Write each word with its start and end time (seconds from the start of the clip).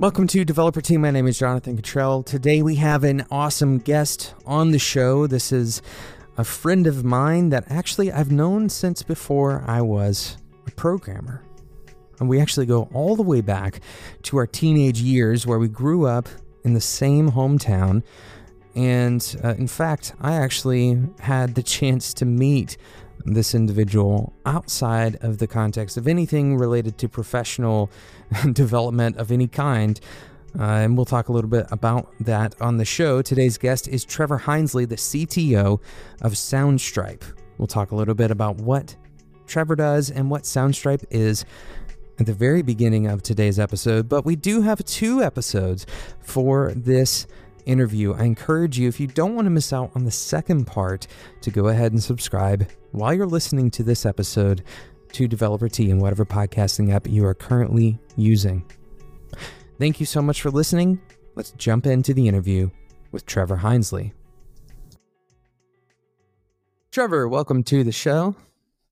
Welcome 0.00 0.28
to 0.28 0.46
Developer 0.46 0.80
Tea. 0.80 0.96
My 0.96 1.10
name 1.10 1.26
is 1.26 1.38
Jonathan 1.38 1.76
Cutrell. 1.76 2.24
Today 2.24 2.62
we 2.62 2.76
have 2.76 3.04
an 3.04 3.26
awesome 3.30 3.76
guest 3.76 4.32
on 4.46 4.70
the 4.70 4.78
show. 4.78 5.26
This 5.26 5.52
is 5.52 5.82
a 6.38 6.42
friend 6.42 6.86
of 6.86 7.04
mine 7.04 7.50
that 7.50 7.70
actually 7.70 8.10
I've 8.10 8.32
known 8.32 8.70
since 8.70 9.02
before 9.02 9.62
I 9.66 9.82
was 9.82 10.38
a 10.66 10.70
programmer. 10.70 11.42
And 12.18 12.30
we 12.30 12.40
actually 12.40 12.64
go 12.64 12.88
all 12.94 13.14
the 13.14 13.22
way 13.22 13.42
back 13.42 13.80
to 14.22 14.38
our 14.38 14.46
teenage 14.46 15.02
years 15.02 15.46
where 15.46 15.58
we 15.58 15.68
grew 15.68 16.06
up 16.06 16.30
in 16.64 16.72
the 16.72 16.80
same 16.80 17.32
hometown. 17.32 18.02
And 18.74 19.36
uh, 19.44 19.54
in 19.58 19.68
fact, 19.68 20.14
I 20.18 20.36
actually 20.36 20.98
had 21.18 21.56
the 21.56 21.62
chance 21.62 22.14
to 22.14 22.24
meet 22.24 22.78
this 23.24 23.54
individual 23.54 24.32
outside 24.46 25.16
of 25.22 25.38
the 25.38 25.46
context 25.46 25.96
of 25.96 26.08
anything 26.08 26.56
related 26.56 26.98
to 26.98 27.08
professional 27.08 27.90
development 28.52 29.16
of 29.16 29.30
any 29.30 29.46
kind. 29.46 30.00
Uh, 30.58 30.62
and 30.62 30.96
we'll 30.96 31.06
talk 31.06 31.28
a 31.28 31.32
little 31.32 31.50
bit 31.50 31.66
about 31.70 32.12
that 32.18 32.60
on 32.60 32.76
the 32.76 32.84
show. 32.84 33.22
Today's 33.22 33.56
guest 33.56 33.86
is 33.86 34.04
Trevor 34.04 34.38
Hinesley, 34.38 34.88
the 34.88 34.96
CTO 34.96 35.80
of 36.22 36.32
Soundstripe. 36.32 37.22
We'll 37.58 37.68
talk 37.68 37.92
a 37.92 37.94
little 37.94 38.14
bit 38.14 38.30
about 38.30 38.56
what 38.56 38.96
Trevor 39.46 39.76
does 39.76 40.10
and 40.10 40.30
what 40.30 40.42
Soundstripe 40.42 41.04
is 41.10 41.44
at 42.18 42.26
the 42.26 42.32
very 42.32 42.62
beginning 42.62 43.06
of 43.06 43.22
today's 43.22 43.58
episode. 43.58 44.08
But 44.08 44.24
we 44.24 44.36
do 44.36 44.62
have 44.62 44.84
two 44.84 45.22
episodes 45.22 45.86
for 46.20 46.72
this 46.74 47.26
interview. 47.70 48.14
I 48.14 48.24
encourage 48.24 48.78
you, 48.78 48.88
if 48.88 48.98
you 48.98 49.06
don't 49.06 49.34
want 49.34 49.46
to 49.46 49.50
miss 49.50 49.72
out 49.72 49.92
on 49.94 50.04
the 50.04 50.10
second 50.10 50.66
part, 50.66 51.06
to 51.42 51.50
go 51.50 51.68
ahead 51.68 51.92
and 51.92 52.02
subscribe 52.02 52.68
while 52.92 53.14
you're 53.14 53.26
listening 53.26 53.70
to 53.72 53.82
this 53.82 54.04
episode 54.04 54.64
to 55.12 55.28
Developer 55.28 55.68
Tea 55.68 55.90
in 55.90 55.98
whatever 55.98 56.24
podcasting 56.24 56.92
app 56.92 57.08
you 57.08 57.24
are 57.24 57.34
currently 57.34 57.98
using. 58.16 58.64
Thank 59.78 60.00
you 60.00 60.06
so 60.06 60.20
much 60.20 60.42
for 60.42 60.50
listening. 60.50 61.00
Let's 61.34 61.52
jump 61.52 61.86
into 61.86 62.12
the 62.12 62.28
interview 62.28 62.70
with 63.12 63.26
Trevor 63.26 63.56
Hinesley. 63.56 64.12
Trevor, 66.92 67.28
welcome 67.28 67.62
to 67.64 67.84
the 67.84 67.92
show. 67.92 68.36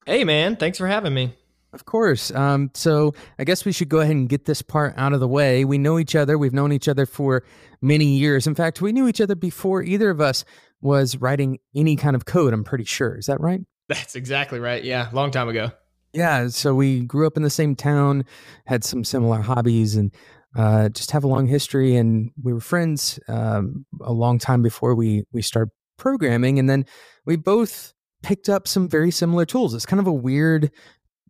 Hey, 0.06 0.24
man. 0.24 0.56
Thanks 0.56 0.78
for 0.78 0.86
having 0.86 1.14
me. 1.14 1.37
Of 1.72 1.84
course. 1.84 2.30
Um, 2.30 2.70
so 2.74 3.14
I 3.38 3.44
guess 3.44 3.64
we 3.64 3.72
should 3.72 3.88
go 3.88 4.00
ahead 4.00 4.16
and 4.16 4.28
get 4.28 4.46
this 4.46 4.62
part 4.62 4.94
out 4.96 5.12
of 5.12 5.20
the 5.20 5.28
way. 5.28 5.64
We 5.64 5.76
know 5.76 5.98
each 5.98 6.16
other. 6.16 6.38
We've 6.38 6.54
known 6.54 6.72
each 6.72 6.88
other 6.88 7.04
for 7.04 7.44
many 7.82 8.06
years. 8.06 8.46
In 8.46 8.54
fact, 8.54 8.80
we 8.80 8.92
knew 8.92 9.06
each 9.06 9.20
other 9.20 9.34
before 9.34 9.82
either 9.82 10.08
of 10.08 10.20
us 10.20 10.44
was 10.80 11.16
writing 11.16 11.58
any 11.74 11.96
kind 11.96 12.16
of 12.16 12.24
code. 12.24 12.54
I'm 12.54 12.64
pretty 12.64 12.84
sure. 12.84 13.16
Is 13.16 13.26
that 13.26 13.40
right? 13.40 13.60
That's 13.88 14.16
exactly 14.16 14.60
right. 14.60 14.82
Yeah, 14.82 15.08
long 15.12 15.30
time 15.30 15.48
ago. 15.48 15.70
Yeah. 16.14 16.48
So 16.48 16.74
we 16.74 17.00
grew 17.00 17.26
up 17.26 17.36
in 17.36 17.42
the 17.42 17.50
same 17.50 17.76
town, 17.76 18.24
had 18.66 18.82
some 18.82 19.04
similar 19.04 19.40
hobbies, 19.40 19.94
and 19.94 20.12
uh, 20.56 20.88
just 20.88 21.10
have 21.10 21.24
a 21.24 21.28
long 21.28 21.46
history. 21.46 21.96
And 21.96 22.30
we 22.42 22.52
were 22.52 22.60
friends 22.60 23.18
um, 23.28 23.84
a 24.00 24.12
long 24.12 24.38
time 24.38 24.62
before 24.62 24.94
we 24.94 25.24
we 25.32 25.42
started 25.42 25.70
programming. 25.98 26.58
And 26.58 26.68
then 26.68 26.86
we 27.26 27.36
both 27.36 27.92
picked 28.22 28.48
up 28.48 28.66
some 28.66 28.88
very 28.88 29.10
similar 29.10 29.44
tools. 29.44 29.74
It's 29.74 29.86
kind 29.86 30.00
of 30.00 30.06
a 30.06 30.12
weird 30.12 30.70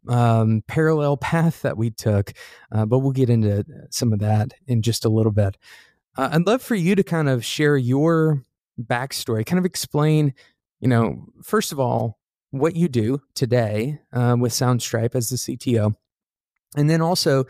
um, 0.08 0.62
parallel 0.66 1.16
path 1.16 1.62
that 1.62 1.76
we 1.76 1.90
took, 1.90 2.32
uh, 2.72 2.86
but 2.86 2.98
we'll 3.00 3.12
get 3.12 3.30
into 3.30 3.64
some 3.90 4.12
of 4.12 4.20
that 4.20 4.52
in 4.66 4.82
just 4.82 5.04
a 5.04 5.08
little 5.08 5.32
bit. 5.32 5.56
Uh, 6.16 6.30
I'd 6.32 6.46
love 6.46 6.62
for 6.62 6.74
you 6.74 6.94
to 6.94 7.02
kind 7.02 7.28
of 7.28 7.44
share 7.44 7.76
your 7.76 8.44
backstory, 8.80 9.44
kind 9.44 9.58
of 9.58 9.64
explain, 9.64 10.34
you 10.80 10.88
know, 10.88 11.26
first 11.42 11.72
of 11.72 11.80
all, 11.80 12.18
what 12.50 12.76
you 12.76 12.88
do 12.88 13.20
today 13.34 14.00
uh, 14.12 14.36
with 14.38 14.52
Soundstripe 14.52 15.14
as 15.14 15.28
the 15.28 15.36
CTO, 15.36 15.94
and 16.76 16.88
then 16.88 17.00
also 17.00 17.44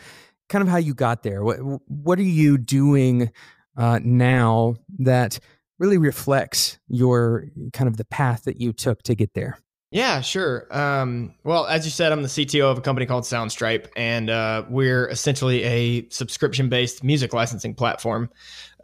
kind 0.49 0.63
of 0.63 0.69
how 0.69 0.79
you 0.79 0.95
got 0.95 1.23
there. 1.23 1.45
What 1.45 1.59
what 1.87 2.19
are 2.19 2.23
you 2.23 2.59
doing 2.59 3.31
uh, 3.77 4.01
now 4.03 4.77
that 4.99 5.39
really 5.79 5.99
reflects 5.99 6.79
your 6.89 7.47
kind 7.73 7.89
of 7.89 7.97
the 7.97 8.05
path 8.05 8.45
that 8.45 8.61
you 8.61 8.73
took 8.73 9.03
to 9.05 9.15
get 9.15 9.35
there? 9.35 9.59
Yeah, 9.91 10.21
sure. 10.21 10.67
Um, 10.71 11.35
well, 11.45 11.67
as 11.67 11.87
you 11.87 11.91
said, 11.91 12.13
I'm 12.13 12.21
the 12.23 12.29
CTO 12.29 12.71
of 12.71 12.79
a 12.79 12.81
company 12.83 13.07
called 13.07 13.25
Soundstripe, 13.25 13.89
and 13.97 14.29
uh, 14.29 14.65
we're 14.69 15.09
essentially 15.09 15.63
a 15.63 16.09
subscription 16.11 16.69
based 16.69 17.03
music 17.03 17.33
licensing 17.33 17.75
platform. 17.75 18.29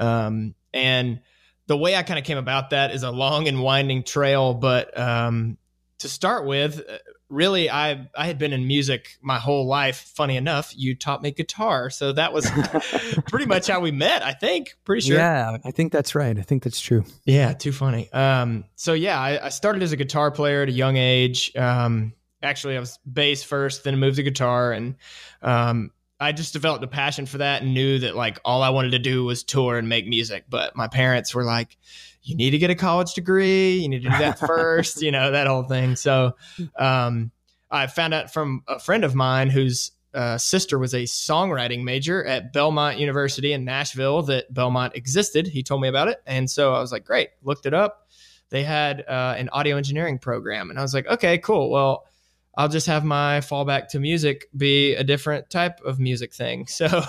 Um, 0.01 0.55
and 0.73 1.21
the 1.67 1.77
way 1.77 1.95
I 1.95 2.03
kind 2.03 2.19
of 2.19 2.25
came 2.25 2.39
about 2.39 2.71
that 2.71 2.91
is 2.93 3.03
a 3.03 3.11
long 3.11 3.49
and 3.49 3.63
winding 3.63 4.03
trail, 4.03 4.55
but 4.55 4.99
um, 4.99 5.59
to 5.99 6.09
start 6.09 6.47
with, 6.47 6.81
uh, 6.81 6.97
really, 7.35 7.69
I 7.69 8.09
I 8.17 8.27
had 8.27 8.39
been 8.39 8.53
in 8.53 8.67
music 8.67 9.17
my 9.21 9.39
whole 9.39 9.67
life. 9.67 10.13
Funny 10.15 10.37
enough, 10.37 10.73
you 10.77 10.95
taught 10.95 11.23
me 11.23 11.31
guitar, 11.31 11.91
so 11.91 12.13
that 12.13 12.33
was 12.33 12.49
pretty 13.29 13.47
much 13.47 13.67
how 13.67 13.81
we 13.81 13.91
met. 13.91 14.23
I 14.23 14.33
think, 14.33 14.77
pretty 14.85 15.09
sure. 15.09 15.17
Yeah, 15.17 15.59
I 15.65 15.71
think 15.71 15.93
that's 15.93 16.15
right. 16.15 16.39
I 16.39 16.43
think 16.43 16.63
that's 16.63 16.81
true. 16.81 17.05
Yeah, 17.25 17.53
too 17.53 17.73
funny. 17.73 18.11
Um, 18.13 18.65
so 18.77 18.93
yeah, 18.93 19.21
I, 19.21 19.47
I 19.47 19.49
started 19.51 19.83
as 19.83 19.93
a 19.93 19.97
guitar 19.97 20.31
player 20.31 20.63
at 20.63 20.69
a 20.69 20.73
young 20.73 20.97
age. 20.97 21.55
Um, 21.57 22.15
actually, 22.43 22.77
I 22.77 22.81
was 22.81 22.99
bass 23.11 23.43
first, 23.43 23.85
then 23.85 23.99
moved 23.99 24.17
to 24.17 24.23
guitar, 24.23 24.73
and 24.73 24.95
um, 25.43 25.91
I 26.21 26.33
just 26.33 26.53
developed 26.53 26.85
a 26.85 26.89
passion 26.89 27.27
for 27.27 27.39
that 27.39 27.63
and 27.63 27.75
knew 27.75 27.99
that 27.99 28.15
like 28.15 28.41
all 28.45 28.63
I 28.63 28.71
wanted 28.71 28.93
to 28.93 28.99
do 28.99 29.25
was 29.25 29.43
tour 29.43 29.79
and 29.79 29.89
make 29.89 30.07
music. 30.07 30.45
But 30.49 30.77
my 30.77 30.89
parents 30.89 31.35
were 31.35 31.45
like, 31.45 31.77
you 32.23 32.37
need 32.37 32.51
to 32.51 32.59
get 32.59 32.71
a 32.71 32.75
college 32.75 33.15
degree. 33.15 33.79
You 33.79 33.89
need 33.89 34.03
to 34.03 34.11
do 34.11 34.19
that 34.19 34.39
first, 34.47 35.03
you 35.03 35.11
know, 35.11 35.33
that 35.33 35.47
whole 35.47 35.65
thing. 35.65 35.97
So 35.97 36.37
um, 36.77 37.31
I 37.71 37.87
found 37.87 38.15
out 38.15 38.33
from 38.33 38.63
a 38.69 38.79
friend 38.79 39.05
of 39.05 39.15
mine 39.15 39.51
whose 39.51 39.93
uh, 40.15 40.39
sister 40.39 40.79
was 40.79 40.95
a 40.95 41.03
songwriting 41.03 41.83
major 41.83 42.25
at 42.25 42.53
Belmont 42.53 42.99
University 42.99 43.53
in 43.53 43.65
Nashville 43.65 44.23
that 44.23 44.53
Belmont 44.55 44.95
existed. 44.95 45.49
He 45.49 45.63
told 45.63 45.81
me 45.81 45.89
about 45.89 46.09
it. 46.09 46.23
And 46.25 46.49
so 46.49 46.73
I 46.73 46.81
was 46.81 46.93
like, 46.93 47.05
great, 47.05 47.31
looked 47.43 47.67
it 47.67 47.75
up. 47.75 48.09
They 48.51 48.63
had 48.63 49.05
uh, 49.09 49.35
an 49.37 49.49
audio 49.51 49.77
engineering 49.77 50.19
program. 50.19 50.71
And 50.71 50.79
I 50.79 50.83
was 50.83 50.95
like, 50.95 51.09
okay, 51.09 51.39
cool. 51.39 51.71
Well, 51.71 52.05
I'll 52.57 52.69
just 52.69 52.87
have 52.87 53.05
my 53.05 53.39
fallback 53.41 53.89
to 53.89 54.01
music 54.01 54.49
be 54.57 54.95
a 54.95 55.05
different 55.05 55.51
type 55.51 55.81
of 55.83 55.99
music 55.99 56.33
thing. 56.35 56.67
So 56.75 57.03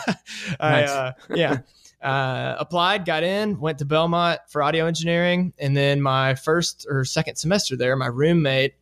I, 0.59 0.83
uh, 0.83 1.11
yeah 1.29 1.59
uh, 2.05 2.55
applied, 2.59 3.03
got 3.03 3.23
in, 3.23 3.59
went 3.59 3.79
to 3.79 3.85
Belmont 3.85 4.39
for 4.47 4.61
audio 4.61 4.85
engineering, 4.85 5.53
and 5.57 5.75
then 5.75 6.01
my 6.01 6.35
first 6.35 6.85
or 6.87 7.03
second 7.03 7.35
semester 7.37 7.75
there, 7.75 7.95
my 7.95 8.05
roommate, 8.05 8.75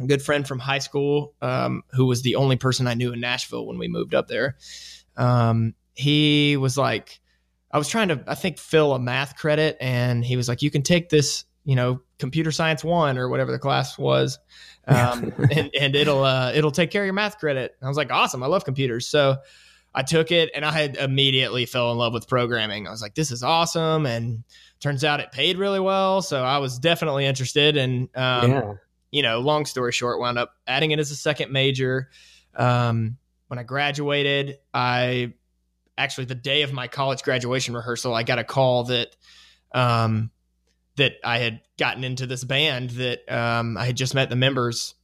a 0.00 0.06
good 0.06 0.22
friend 0.22 0.46
from 0.46 0.58
high 0.58 0.80
school, 0.80 1.34
um, 1.40 1.82
who 1.92 2.06
was 2.06 2.22
the 2.22 2.34
only 2.34 2.56
person 2.56 2.88
I 2.88 2.94
knew 2.94 3.12
in 3.12 3.20
Nashville 3.20 3.64
when 3.64 3.78
we 3.78 3.86
moved 3.86 4.12
up 4.12 4.26
there, 4.26 4.56
um, 5.16 5.74
he 5.94 6.56
was 6.56 6.76
like, 6.76 7.20
I 7.70 7.78
was 7.78 7.88
trying 7.88 8.08
to, 8.08 8.24
I 8.26 8.34
think, 8.34 8.58
fill 8.58 8.92
a 8.92 8.98
math 8.98 9.36
credit, 9.36 9.76
and 9.80 10.24
he 10.24 10.36
was 10.36 10.48
like, 10.48 10.62
"You 10.62 10.70
can 10.70 10.82
take 10.82 11.10
this, 11.10 11.44
you 11.64 11.76
know, 11.76 12.00
computer 12.18 12.50
science 12.50 12.82
one 12.82 13.18
or 13.18 13.28
whatever 13.28 13.52
the 13.52 13.58
class 13.58 13.98
was, 13.98 14.38
um, 14.88 15.32
and, 15.52 15.70
and 15.78 15.94
it'll 15.94 16.24
uh, 16.24 16.52
it'll 16.54 16.72
take 16.72 16.90
care 16.90 17.02
of 17.02 17.06
your 17.06 17.14
math 17.14 17.38
credit." 17.38 17.76
And 17.80 17.86
I 17.86 17.88
was 17.88 17.96
like, 17.96 18.10
"Awesome! 18.10 18.42
I 18.42 18.46
love 18.46 18.64
computers." 18.64 19.06
So 19.06 19.36
I 19.94 20.02
took 20.02 20.30
it 20.30 20.50
and 20.54 20.64
I 20.64 20.70
had 20.70 20.96
immediately 20.96 21.66
fell 21.66 21.90
in 21.92 21.98
love 21.98 22.12
with 22.12 22.28
programming. 22.28 22.86
I 22.86 22.90
was 22.90 23.02
like, 23.02 23.14
this 23.14 23.30
is 23.32 23.42
awesome. 23.42 24.06
And 24.06 24.44
turns 24.80 25.02
out 25.02 25.20
it 25.20 25.32
paid 25.32 25.58
really 25.58 25.80
well. 25.80 26.22
So 26.22 26.42
I 26.42 26.58
was 26.58 26.78
definitely 26.78 27.26
interested. 27.26 27.76
And, 27.76 28.08
um, 28.14 28.50
yeah. 28.50 28.72
you 29.10 29.22
know, 29.22 29.40
long 29.40 29.64
story 29.64 29.92
short, 29.92 30.20
wound 30.20 30.38
up 30.38 30.52
adding 30.66 30.90
it 30.90 30.98
as 30.98 31.10
a 31.10 31.16
second 31.16 31.52
major. 31.52 32.10
Um, 32.54 33.16
when 33.48 33.58
I 33.58 33.62
graduated, 33.62 34.58
I 34.74 35.32
actually, 35.96 36.26
the 36.26 36.34
day 36.34 36.62
of 36.62 36.72
my 36.72 36.86
college 36.86 37.22
graduation 37.22 37.74
rehearsal, 37.74 38.14
I 38.14 38.22
got 38.22 38.38
a 38.38 38.44
call 38.44 38.84
that, 38.84 39.16
um, 39.72 40.30
that 40.98 41.14
I 41.24 41.38
had 41.38 41.62
gotten 41.78 42.04
into 42.04 42.26
this 42.26 42.44
band 42.44 42.90
that 42.90 43.28
um, 43.32 43.76
I 43.76 43.86
had 43.86 43.96
just 43.96 44.14
met 44.14 44.30
the 44.30 44.36
members 44.36 44.94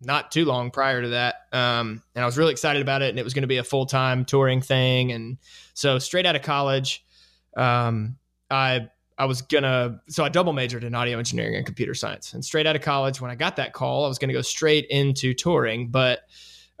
not 0.00 0.30
too 0.30 0.44
long 0.44 0.70
prior 0.70 1.02
to 1.02 1.08
that. 1.08 1.34
Um, 1.52 2.02
and 2.14 2.22
I 2.22 2.26
was 2.26 2.38
really 2.38 2.52
excited 2.52 2.80
about 2.80 3.02
it. 3.02 3.10
And 3.10 3.18
it 3.18 3.24
was 3.24 3.34
going 3.34 3.42
to 3.42 3.48
be 3.48 3.56
a 3.56 3.64
full 3.64 3.86
time 3.86 4.24
touring 4.24 4.60
thing. 4.60 5.12
And 5.12 5.38
so 5.74 5.98
straight 5.98 6.26
out 6.26 6.36
of 6.36 6.42
college, 6.42 7.04
um, 7.56 8.16
I 8.50 8.88
I 9.18 9.24
was 9.24 9.42
gonna 9.42 10.00
so 10.08 10.24
I 10.24 10.28
double 10.28 10.52
majored 10.52 10.84
in 10.84 10.94
audio 10.94 11.18
engineering 11.18 11.56
and 11.56 11.66
computer 11.66 11.94
science. 11.94 12.32
And 12.34 12.44
straight 12.44 12.66
out 12.66 12.76
of 12.76 12.82
college, 12.82 13.20
when 13.20 13.32
I 13.32 13.34
got 13.34 13.56
that 13.56 13.72
call, 13.72 14.04
I 14.04 14.08
was 14.08 14.18
gonna 14.18 14.32
go 14.32 14.42
straight 14.42 14.86
into 14.86 15.34
touring. 15.34 15.88
But 15.88 16.20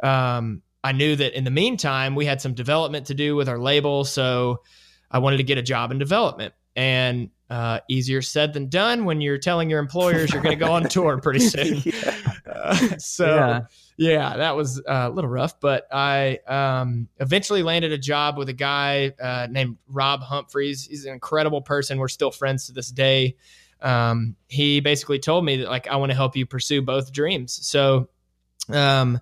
um, 0.02 0.62
I 0.84 0.92
knew 0.92 1.16
that 1.16 1.36
in 1.36 1.42
the 1.42 1.50
meantime, 1.50 2.14
we 2.14 2.26
had 2.26 2.40
some 2.40 2.54
development 2.54 3.08
to 3.08 3.14
do 3.14 3.34
with 3.34 3.48
our 3.48 3.58
label. 3.58 4.04
So 4.04 4.62
I 5.10 5.18
wanted 5.18 5.38
to 5.38 5.42
get 5.42 5.58
a 5.58 5.62
job 5.62 5.90
in 5.90 5.98
development. 5.98 6.54
And 6.76 7.30
uh, 7.50 7.80
easier 7.88 8.20
said 8.20 8.52
than 8.52 8.68
done 8.68 9.04
when 9.04 9.20
you're 9.20 9.38
telling 9.38 9.70
your 9.70 9.78
employers 9.78 10.32
you're 10.32 10.42
going 10.42 10.58
to 10.58 10.64
go 10.64 10.72
on 10.72 10.84
tour 10.84 11.18
pretty 11.22 11.40
soon. 11.40 11.82
yeah. 11.84 12.32
uh, 12.46 12.74
so 12.98 13.26
yeah. 13.26 13.60
yeah. 13.96 14.36
that 14.36 14.54
was 14.56 14.78
uh, 14.80 15.08
a 15.08 15.10
little 15.10 15.30
rough, 15.30 15.58
but 15.58 15.86
I 15.90 16.40
um, 16.46 17.08
eventually 17.18 17.62
landed 17.62 17.92
a 17.92 17.98
job 17.98 18.36
with 18.36 18.48
a 18.48 18.54
guy 18.54 19.12
uh, 19.20 19.46
named 19.50 19.78
Rob 19.88 20.20
Humphreys. 20.20 20.84
He's 20.84 21.06
an 21.06 21.12
incredible 21.12 21.62
person. 21.62 21.98
We're 21.98 22.08
still 22.08 22.30
friends 22.30 22.66
to 22.66 22.72
this 22.72 22.90
day. 22.90 23.36
Um, 23.80 24.36
he 24.48 24.80
basically 24.80 25.18
told 25.18 25.44
me 25.44 25.58
that 25.58 25.68
like 25.68 25.86
I 25.88 25.96
want 25.96 26.10
to 26.10 26.16
help 26.16 26.36
you 26.36 26.44
pursue 26.46 26.82
both 26.82 27.12
dreams. 27.12 27.58
So 27.66 28.08
um, 28.68 29.20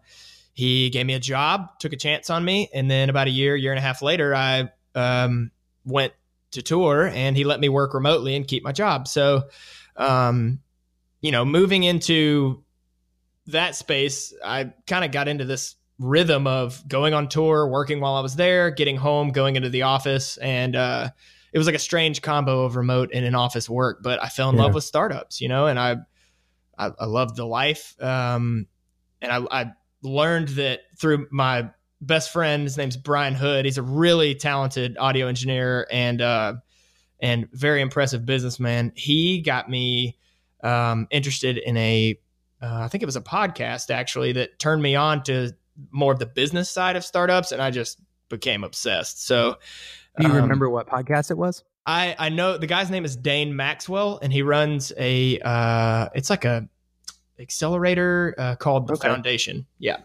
he 0.52 0.90
gave 0.90 1.06
me 1.06 1.14
a 1.14 1.20
job, 1.20 1.78
took 1.78 1.92
a 1.92 1.96
chance 1.96 2.30
on 2.30 2.44
me, 2.44 2.70
and 2.72 2.90
then 2.90 3.10
about 3.10 3.26
a 3.28 3.30
year, 3.30 3.54
year 3.54 3.72
and 3.72 3.78
a 3.78 3.82
half 3.82 4.02
later, 4.02 4.34
I 4.34 4.70
um, 4.94 5.50
went 5.84 6.14
to 6.56 6.62
tour 6.62 7.06
and 7.06 7.36
he 7.36 7.44
let 7.44 7.60
me 7.60 7.68
work 7.68 7.94
remotely 7.94 8.36
and 8.36 8.46
keep 8.46 8.62
my 8.62 8.72
job. 8.72 9.08
So, 9.08 9.44
um, 9.96 10.60
you 11.20 11.30
know, 11.30 11.44
moving 11.44 11.84
into 11.84 12.62
that 13.46 13.76
space, 13.76 14.34
I 14.44 14.72
kind 14.86 15.04
of 15.04 15.12
got 15.12 15.28
into 15.28 15.44
this 15.44 15.76
rhythm 15.98 16.46
of 16.46 16.86
going 16.86 17.14
on 17.14 17.28
tour, 17.28 17.68
working 17.68 18.00
while 18.00 18.14
I 18.14 18.20
was 18.20 18.36
there, 18.36 18.70
getting 18.70 18.96
home, 18.96 19.30
going 19.30 19.56
into 19.56 19.70
the 19.70 19.82
office, 19.82 20.36
and 20.38 20.76
uh, 20.76 21.10
it 21.52 21.58
was 21.58 21.66
like 21.66 21.76
a 21.76 21.80
strange 21.80 22.22
combo 22.22 22.64
of 22.64 22.76
remote 22.76 23.10
and 23.14 23.24
in 23.24 23.34
office 23.34 23.68
work. 23.70 24.02
But 24.02 24.22
I 24.22 24.28
fell 24.28 24.50
in 24.50 24.56
yeah. 24.56 24.62
love 24.62 24.74
with 24.74 24.84
startups, 24.84 25.40
you 25.40 25.48
know, 25.48 25.66
and 25.66 25.78
I 25.78 25.96
I, 26.78 26.90
I 26.98 27.06
loved 27.06 27.36
the 27.36 27.46
life, 27.46 27.96
um, 28.02 28.66
and 29.22 29.32
I, 29.32 29.62
I 29.62 29.72
learned 30.02 30.48
that 30.48 30.80
through 30.98 31.28
my 31.30 31.70
best 32.00 32.32
friend. 32.32 32.64
His 32.64 32.76
name's 32.76 32.96
Brian 32.96 33.34
Hood. 33.34 33.64
He's 33.64 33.78
a 33.78 33.82
really 33.82 34.34
talented 34.34 34.96
audio 34.98 35.26
engineer 35.26 35.86
and 35.90 36.20
uh, 36.20 36.54
and 37.20 37.48
very 37.52 37.80
impressive 37.80 38.26
businessman. 38.26 38.92
He 38.94 39.40
got 39.40 39.70
me 39.70 40.16
um, 40.62 41.06
interested 41.10 41.58
in 41.58 41.76
a, 41.76 42.18
uh, 42.60 42.80
I 42.82 42.88
think 42.88 43.02
it 43.02 43.06
was 43.06 43.16
a 43.16 43.22
podcast 43.22 43.90
actually 43.90 44.32
that 44.32 44.58
turned 44.58 44.82
me 44.82 44.94
on 44.94 45.22
to 45.24 45.52
more 45.90 46.12
of 46.12 46.18
the 46.18 46.26
business 46.26 46.70
side 46.70 46.96
of 46.96 47.04
startups, 47.04 47.52
and 47.52 47.60
I 47.60 47.70
just 47.70 47.98
became 48.28 48.64
obsessed. 48.64 49.26
So, 49.26 49.56
do 50.18 50.26
you 50.26 50.32
um, 50.32 50.36
remember 50.36 50.70
what 50.70 50.86
podcast 50.86 51.30
it 51.30 51.38
was? 51.38 51.64
I 51.86 52.16
I 52.18 52.28
know 52.30 52.58
the 52.58 52.66
guy's 52.66 52.90
name 52.90 53.04
is 53.04 53.16
Dane 53.16 53.54
Maxwell, 53.54 54.18
and 54.22 54.32
he 54.32 54.42
runs 54.42 54.92
a 54.96 55.38
uh, 55.40 56.08
it's 56.14 56.30
like 56.30 56.44
a 56.44 56.68
accelerator 57.38 58.34
uh, 58.38 58.56
called 58.56 58.88
the 58.88 58.94
okay. 58.94 59.08
Foundation. 59.08 59.66
Yeah, 59.78 59.98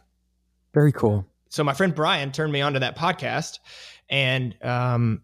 very 0.73 0.91
cool. 0.91 1.25
So 1.51 1.65
my 1.65 1.73
friend 1.73 1.93
Brian 1.93 2.31
turned 2.31 2.53
me 2.53 2.61
on 2.61 2.73
to 2.73 2.79
that 2.79 2.97
podcast, 2.97 3.59
and 4.09 4.55
um, 4.63 5.21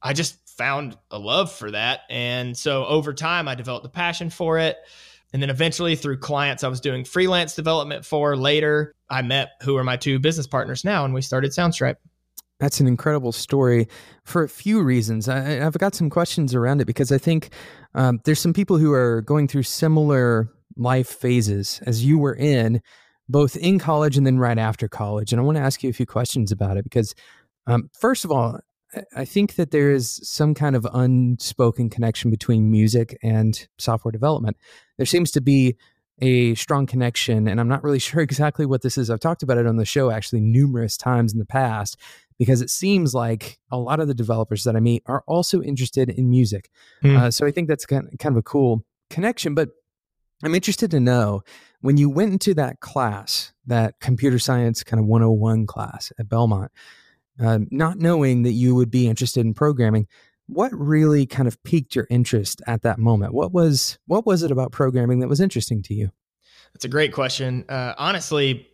I 0.00 0.12
just 0.12 0.36
found 0.48 0.96
a 1.10 1.18
love 1.18 1.50
for 1.50 1.72
that. 1.72 2.02
And 2.08 2.56
so 2.56 2.86
over 2.86 3.12
time, 3.12 3.48
I 3.48 3.56
developed 3.56 3.84
a 3.84 3.88
passion 3.88 4.30
for 4.30 4.58
it. 4.58 4.76
And 5.32 5.42
then 5.42 5.50
eventually, 5.50 5.96
through 5.96 6.18
clients 6.18 6.62
I 6.62 6.68
was 6.68 6.80
doing 6.80 7.04
freelance 7.04 7.56
development 7.56 8.04
for 8.04 8.36
later, 8.36 8.94
I 9.10 9.22
met 9.22 9.50
who 9.62 9.76
are 9.76 9.82
my 9.82 9.96
two 9.96 10.20
business 10.20 10.46
partners 10.46 10.84
now, 10.84 11.04
and 11.04 11.12
we 11.12 11.22
started 11.22 11.50
Soundstripe. 11.50 11.96
That's 12.60 12.78
an 12.78 12.86
incredible 12.86 13.32
story 13.32 13.88
for 14.22 14.44
a 14.44 14.48
few 14.48 14.80
reasons. 14.80 15.28
I, 15.28 15.40
have 15.40 15.76
got 15.76 15.96
some 15.96 16.08
questions 16.08 16.54
around 16.54 16.82
it 16.82 16.84
because 16.84 17.10
I 17.10 17.18
think 17.18 17.50
um, 17.94 18.20
there's 18.24 18.38
some 18.38 18.52
people 18.52 18.78
who 18.78 18.92
are 18.92 19.22
going 19.22 19.48
through 19.48 19.64
similar 19.64 20.48
life 20.76 21.08
phases 21.08 21.80
as 21.84 22.04
you 22.04 22.16
were 22.16 22.34
in, 22.34 22.80
both 23.28 23.56
in 23.56 23.78
college 23.78 24.16
and 24.16 24.26
then 24.26 24.38
right 24.38 24.58
after 24.58 24.88
college. 24.88 25.32
And 25.32 25.40
I 25.40 25.44
want 25.44 25.56
to 25.56 25.62
ask 25.62 25.82
you 25.82 25.90
a 25.90 25.94
few 25.94 26.06
questions 26.06 26.52
about 26.52 26.76
it 26.76 26.84
because, 26.84 27.14
um, 27.66 27.90
first 27.98 28.24
of 28.24 28.30
all, 28.30 28.60
I 29.16 29.24
think 29.24 29.56
that 29.56 29.70
there 29.70 29.90
is 29.90 30.20
some 30.22 30.54
kind 30.54 30.76
of 30.76 30.86
unspoken 30.92 31.90
connection 31.90 32.30
between 32.30 32.70
music 32.70 33.18
and 33.22 33.66
software 33.78 34.12
development. 34.12 34.56
There 34.98 35.06
seems 35.06 35.30
to 35.32 35.40
be 35.40 35.76
a 36.20 36.54
strong 36.54 36.86
connection, 36.86 37.48
and 37.48 37.60
I'm 37.60 37.68
not 37.68 37.82
really 37.82 37.98
sure 38.00 38.20
exactly 38.20 38.66
what 38.66 38.82
this 38.82 38.98
is. 38.98 39.10
I've 39.10 39.20
talked 39.20 39.42
about 39.42 39.58
it 39.58 39.66
on 39.66 39.76
the 39.76 39.84
show 39.84 40.10
actually 40.10 40.40
numerous 40.40 40.96
times 40.96 41.32
in 41.32 41.38
the 41.38 41.46
past 41.46 41.96
because 42.38 42.60
it 42.60 42.70
seems 42.70 43.14
like 43.14 43.58
a 43.70 43.78
lot 43.78 44.00
of 44.00 44.08
the 44.08 44.14
developers 44.14 44.64
that 44.64 44.76
I 44.76 44.80
meet 44.80 45.02
are 45.06 45.22
also 45.26 45.62
interested 45.62 46.10
in 46.10 46.28
music. 46.28 46.70
Mm. 47.02 47.18
Uh, 47.18 47.30
so 47.30 47.46
I 47.46 47.50
think 47.50 47.68
that's 47.68 47.86
kind 47.86 48.08
of 48.24 48.36
a 48.36 48.42
cool 48.42 48.84
connection. 49.08 49.54
But 49.54 49.70
I'm 50.42 50.54
interested 50.54 50.90
to 50.90 51.00
know 51.00 51.42
when 51.84 51.98
you 51.98 52.08
went 52.08 52.32
into 52.32 52.54
that 52.54 52.80
class, 52.80 53.52
that 53.66 54.00
computer 54.00 54.38
science 54.38 54.82
kind 54.82 54.98
of 54.98 55.04
101 55.04 55.66
class 55.66 56.10
at 56.18 56.30
Belmont, 56.30 56.72
uh, 57.38 57.58
not 57.70 57.98
knowing 57.98 58.42
that 58.44 58.52
you 58.52 58.74
would 58.74 58.90
be 58.90 59.06
interested 59.06 59.44
in 59.44 59.52
programming, 59.52 60.08
what 60.46 60.72
really 60.72 61.26
kind 61.26 61.46
of 61.46 61.62
piqued 61.62 61.94
your 61.94 62.06
interest 62.08 62.62
at 62.66 62.80
that 62.84 62.98
moment? 62.98 63.34
What 63.34 63.52
was 63.52 63.98
what 64.06 64.24
was 64.24 64.42
it 64.42 64.50
about 64.50 64.72
programming 64.72 65.18
that 65.18 65.28
was 65.28 65.42
interesting 65.42 65.82
to 65.82 65.92
you? 65.92 66.10
That's 66.72 66.86
a 66.86 66.88
great 66.88 67.12
question. 67.12 67.66
Uh, 67.68 67.92
honestly, 67.98 68.66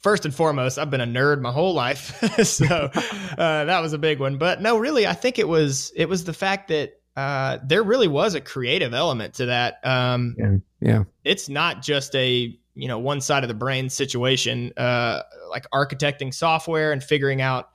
first 0.00 0.24
and 0.24 0.34
foremost, 0.34 0.80
I've 0.80 0.90
been 0.90 1.00
a 1.00 1.06
nerd 1.06 1.40
my 1.42 1.52
whole 1.52 1.74
life, 1.74 2.18
so 2.44 2.66
uh, 3.38 3.64
that 3.66 3.80
was 3.80 3.92
a 3.92 3.98
big 3.98 4.18
one. 4.18 4.36
But 4.36 4.60
no, 4.60 4.78
really, 4.78 5.06
I 5.06 5.12
think 5.12 5.38
it 5.38 5.46
was 5.46 5.92
it 5.94 6.08
was 6.08 6.24
the 6.24 6.34
fact 6.34 6.66
that 6.68 7.01
uh, 7.16 7.58
there 7.64 7.82
really 7.82 8.08
was 8.08 8.34
a 8.34 8.40
creative 8.40 8.94
element 8.94 9.34
to 9.34 9.46
that. 9.46 9.78
Um, 9.84 10.34
yeah. 10.38 10.56
yeah, 10.80 11.04
it's 11.24 11.48
not 11.48 11.82
just 11.82 12.14
a 12.14 12.56
you 12.74 12.88
know 12.88 12.98
one 12.98 13.20
side 13.20 13.44
of 13.44 13.48
the 13.48 13.54
brain 13.54 13.90
situation, 13.90 14.72
uh, 14.76 15.22
like 15.50 15.66
architecting 15.70 16.32
software 16.32 16.92
and 16.92 17.02
figuring 17.02 17.40
out 17.40 17.70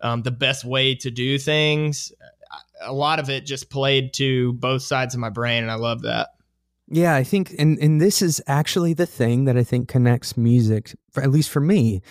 um, 0.00 0.22
the 0.22 0.30
best 0.30 0.64
way 0.64 0.94
to 0.96 1.10
do 1.10 1.38
things. 1.38 2.12
A 2.82 2.92
lot 2.92 3.18
of 3.18 3.28
it 3.28 3.46
just 3.46 3.70
played 3.70 4.12
to 4.14 4.54
both 4.54 4.82
sides 4.82 5.14
of 5.14 5.20
my 5.20 5.30
brain, 5.30 5.62
and 5.62 5.70
I 5.70 5.76
love 5.76 6.02
that. 6.02 6.30
Yeah, 6.88 7.14
I 7.14 7.22
think, 7.22 7.54
and 7.58 7.78
and 7.78 8.00
this 8.00 8.20
is 8.20 8.42
actually 8.48 8.94
the 8.94 9.06
thing 9.06 9.44
that 9.44 9.56
I 9.56 9.62
think 9.62 9.88
connects 9.88 10.36
music, 10.36 10.96
for, 11.12 11.22
at 11.22 11.30
least 11.30 11.50
for 11.50 11.60
me, 11.60 12.02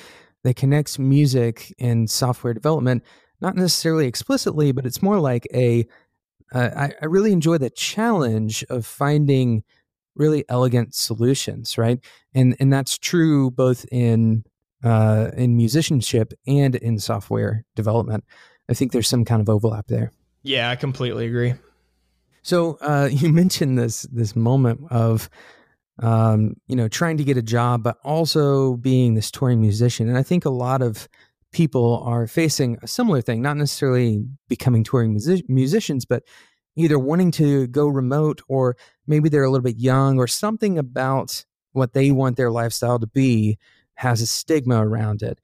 that 0.43 0.55
connects 0.55 0.97
music 0.97 1.75
and 1.79 2.09
software 2.09 2.53
development, 2.53 3.03
not 3.41 3.55
necessarily 3.55 4.07
explicitly, 4.07 4.71
but 4.71 4.85
it's 4.85 5.01
more 5.01 5.19
like 5.19 5.47
a. 5.53 5.85
Uh, 6.53 6.69
I, 6.75 6.93
I 7.01 7.05
really 7.05 7.31
enjoy 7.31 7.57
the 7.57 7.69
challenge 7.69 8.63
of 8.69 8.85
finding 8.85 9.63
really 10.15 10.43
elegant 10.49 10.93
solutions, 10.93 11.77
right? 11.77 11.99
And 12.33 12.55
and 12.59 12.71
that's 12.71 12.97
true 12.97 13.51
both 13.51 13.85
in 13.91 14.43
uh, 14.83 15.31
in 15.35 15.57
musicianship 15.57 16.33
and 16.47 16.75
in 16.75 16.99
software 16.99 17.65
development. 17.75 18.23
I 18.69 18.73
think 18.73 18.91
there's 18.91 19.07
some 19.07 19.25
kind 19.25 19.41
of 19.41 19.49
overlap 19.49 19.87
there. 19.87 20.11
Yeah, 20.43 20.69
I 20.69 20.75
completely 20.75 21.25
agree. 21.25 21.55
So 22.41 22.77
uh, 22.81 23.09
you 23.11 23.29
mentioned 23.29 23.77
this 23.77 24.03
this 24.03 24.35
moment 24.35 24.81
of 24.91 25.29
um, 26.01 26.55
you 26.67 26.75
know 26.75 26.87
trying 26.87 27.17
to 27.17 27.23
get 27.23 27.37
a 27.37 27.41
job, 27.41 27.83
but 27.83 27.97
also 28.03 28.75
being 28.77 29.15
this 29.15 29.31
touring 29.31 29.61
musician, 29.61 30.07
and 30.07 30.17
I 30.17 30.23
think 30.23 30.45
a 30.45 30.49
lot 30.49 30.81
of 30.81 31.07
people 31.51 32.01
are 32.05 32.27
facing 32.27 32.77
a 32.81 32.87
similar 32.87 33.21
thing, 33.21 33.41
not 33.41 33.57
necessarily 33.57 34.25
becoming 34.47 34.83
touring 34.83 35.11
music- 35.11 35.49
musicians, 35.49 36.05
but 36.05 36.23
either 36.75 36.99
wanting 36.99 37.31
to 37.31 37.67
go 37.67 37.87
remote 37.87 38.41
or 38.47 38.77
maybe 39.07 39.29
they're 39.29 39.43
a 39.43 39.49
little 39.49 39.63
bit 39.63 39.77
young 39.77 40.17
or 40.17 40.27
something 40.27 40.77
about 40.77 41.43
what 41.73 41.93
they 41.93 42.11
want 42.11 42.37
their 42.37 42.51
lifestyle 42.51 42.99
to 42.99 43.07
be 43.07 43.57
has 43.95 44.21
a 44.21 44.27
stigma 44.27 44.85
around 44.85 45.21
it. 45.21 45.39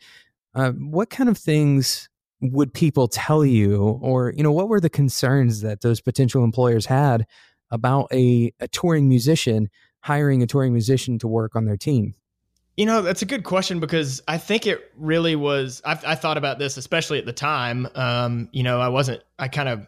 Uh, 0.54 0.72
what 0.72 1.10
kind 1.10 1.30
of 1.30 1.38
things 1.38 2.10
would 2.42 2.74
people 2.74 3.08
tell 3.08 3.46
you 3.46 4.00
or 4.02 4.34
you 4.36 4.44
know 4.44 4.52
what 4.52 4.70
were 4.70 4.80
the 4.80 4.90
concerns 4.90 5.62
that 5.62 5.82
those 5.82 6.02
potential 6.02 6.44
employers 6.44 6.86
had 6.86 7.26
about 7.72 8.08
a, 8.12 8.52
a 8.60 8.68
touring 8.68 9.10
musician 9.10 9.70
hiring 10.02 10.44
a 10.44 10.48
touring 10.48 10.74
musician 10.74 11.18
to 11.18 11.28
work 11.28 11.56
on 11.56 11.66
their 11.66 11.78
team 11.78 12.14
you 12.78 12.86
know 12.86 13.02
that's 13.02 13.22
a 13.22 13.26
good 13.26 13.44
question 13.44 13.80
because 13.80 14.22
i 14.28 14.38
think 14.38 14.68
it 14.68 14.92
really 14.98 15.36
was 15.36 15.82
i, 15.86 15.92
I 16.06 16.16
thought 16.16 16.38
about 16.38 16.60
this 16.60 16.78
especially 16.78 17.20
at 17.20 17.26
the 17.26 17.34
time 17.34 17.88
um, 17.96 18.50
you 18.52 18.64
know 18.64 18.80
i 18.80 18.90
wasn't 18.90 19.24
i 19.40 19.48
kind 19.48 19.70
of 19.70 19.88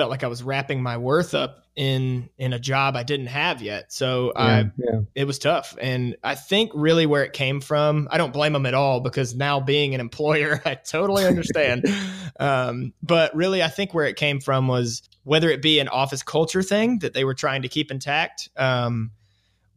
felt 0.00 0.10
like 0.10 0.24
I 0.24 0.28
was 0.28 0.42
wrapping 0.42 0.82
my 0.82 0.96
worth 0.96 1.34
up 1.34 1.64
in 1.76 2.30
in 2.38 2.54
a 2.54 2.58
job 2.58 2.96
I 2.96 3.02
didn't 3.02 3.26
have 3.26 3.60
yet. 3.60 3.92
So 3.92 4.32
yeah, 4.34 4.42
I, 4.42 4.58
yeah. 4.78 5.00
it 5.14 5.26
was 5.26 5.38
tough. 5.38 5.76
And 5.78 6.16
I 6.24 6.36
think 6.36 6.70
really 6.74 7.04
where 7.04 7.22
it 7.22 7.34
came 7.34 7.60
from, 7.60 8.08
I 8.10 8.16
don't 8.16 8.32
blame 8.32 8.54
them 8.54 8.64
at 8.64 8.72
all 8.72 9.00
because 9.00 9.34
now 9.34 9.60
being 9.60 9.94
an 9.94 10.00
employer, 10.00 10.62
I 10.64 10.74
totally 10.74 11.26
understand. 11.26 11.84
um, 12.40 12.94
but 13.02 13.34
really, 13.34 13.62
I 13.62 13.68
think 13.68 13.92
where 13.92 14.06
it 14.06 14.16
came 14.16 14.40
from 14.40 14.68
was 14.68 15.02
whether 15.24 15.50
it 15.50 15.60
be 15.60 15.80
an 15.80 15.88
office 15.88 16.22
culture 16.22 16.62
thing 16.62 17.00
that 17.00 17.12
they 17.12 17.24
were 17.24 17.34
trying 17.34 17.62
to 17.62 17.68
keep 17.68 17.90
intact, 17.90 18.48
um, 18.56 19.10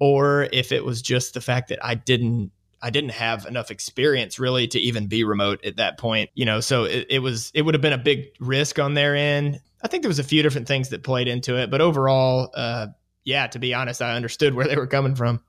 or 0.04 0.50
if 0.52 0.74
it 0.74 0.84
was 0.84 1.02
just 1.02 1.34
the 1.34 1.40
fact 1.40 1.70
that 1.70 1.80
I 1.82 1.96
didn't 1.96 2.52
I 2.82 2.90
didn't 2.90 3.12
have 3.12 3.46
enough 3.46 3.72
experience 3.72 4.38
really 4.38 4.68
to 4.68 4.78
even 4.78 5.08
be 5.08 5.24
remote 5.24 5.64
at 5.64 5.78
that 5.78 5.98
point, 5.98 6.30
you 6.36 6.44
know. 6.44 6.60
So 6.60 6.84
it, 6.84 7.08
it 7.10 7.20
was 7.20 7.52
it 7.54 7.62
would 7.62 7.74
have 7.74 7.82
been 7.82 7.94
a 7.94 7.98
big 7.98 8.26
risk 8.42 8.80
on 8.80 8.96
their 8.96 9.16
end. 9.16 9.62
I 9.82 9.88
think 9.88 10.04
there 10.04 10.10
was 10.10 10.20
a 10.20 10.24
few 10.26 10.44
different 10.44 10.68
things 10.68 10.90
that 10.90 11.04
played 11.04 11.30
into 11.30 11.56
it, 11.56 11.72
but 11.72 11.80
overall, 11.80 12.50
uh, 12.54 12.88
yeah, 13.24 13.48
to 13.48 13.60
be 13.60 13.74
honest, 13.74 14.02
I 14.02 14.14
understood 14.14 14.56
where 14.56 14.68
they 14.68 14.76
were 14.76 14.88
coming 14.88 15.16
from. 15.16 15.42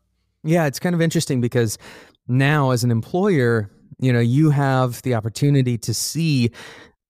Yeah, 0.45 0.67
it's 0.67 0.79
kind 0.79 0.95
of 0.95 1.01
interesting 1.01 1.41
because 1.41 1.77
now 2.29 2.71
as 2.71 2.85
an 2.85 2.93
employer, 2.93 3.73
you 3.99 4.13
know, 4.13 4.21
you 4.21 4.51
have 4.51 5.03
the 5.03 5.17
opportunity 5.17 5.79
to 5.79 5.93
see 5.93 6.53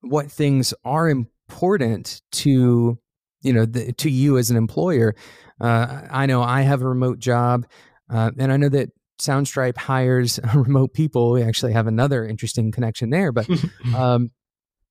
what 0.01 0.33
things 0.33 0.73
are 0.83 1.11
important 1.11 2.23
to, 2.33 2.99
you 3.45 3.53
know, 3.53 3.65
the, 3.65 3.93
to 3.93 4.11
you 4.11 4.39
as 4.39 4.51
an 4.51 4.57
employer. 4.57 5.15
Uh, 5.61 6.03
I 6.11 6.27
know 6.27 6.43
I 6.43 6.63
have 6.63 6.83
a 6.83 6.89
remote 6.89 7.19
job, 7.19 7.67
uh, 8.11 8.31
and 8.39 8.53
I 8.53 8.57
know 8.57 8.69
that 8.71 8.91
Soundstripe 9.21 9.77
hires 9.77 10.41
remote 10.55 10.95
people. 10.95 11.33
We 11.33 11.43
actually 11.43 11.73
have 11.73 11.87
another 11.87 12.27
interesting 12.27 12.73
connection 12.73 13.11
there, 13.11 13.33
but 13.33 13.49
um, 13.95 14.31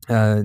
uh, 0.10 0.44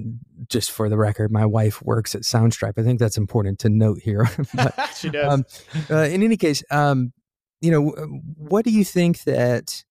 just 0.49 0.71
for 0.71 0.89
the 0.89 0.97
record, 0.97 1.31
my 1.31 1.47
wife 1.47 1.83
works 1.83 2.15
at 2.15 2.23
Soundstripe. 2.23 2.75
I 2.79 2.83
think 2.83 2.99
that's 2.99 3.17
important 3.17 3.59
to 3.61 3.69
note 3.69 4.01
here. 4.03 4.29
but, 4.55 4.95
she 4.97 5.11
does. 5.11 5.33
Um, 5.33 5.45
uh, 5.91 6.03
in 6.03 6.23
any 6.23 6.37
case, 6.37 6.63
um, 6.71 7.13
you 7.61 7.71
know, 7.71 7.91
what 8.37 8.65
do 8.65 8.71
you 8.71 8.85
think 8.85 9.25
that 9.25 9.85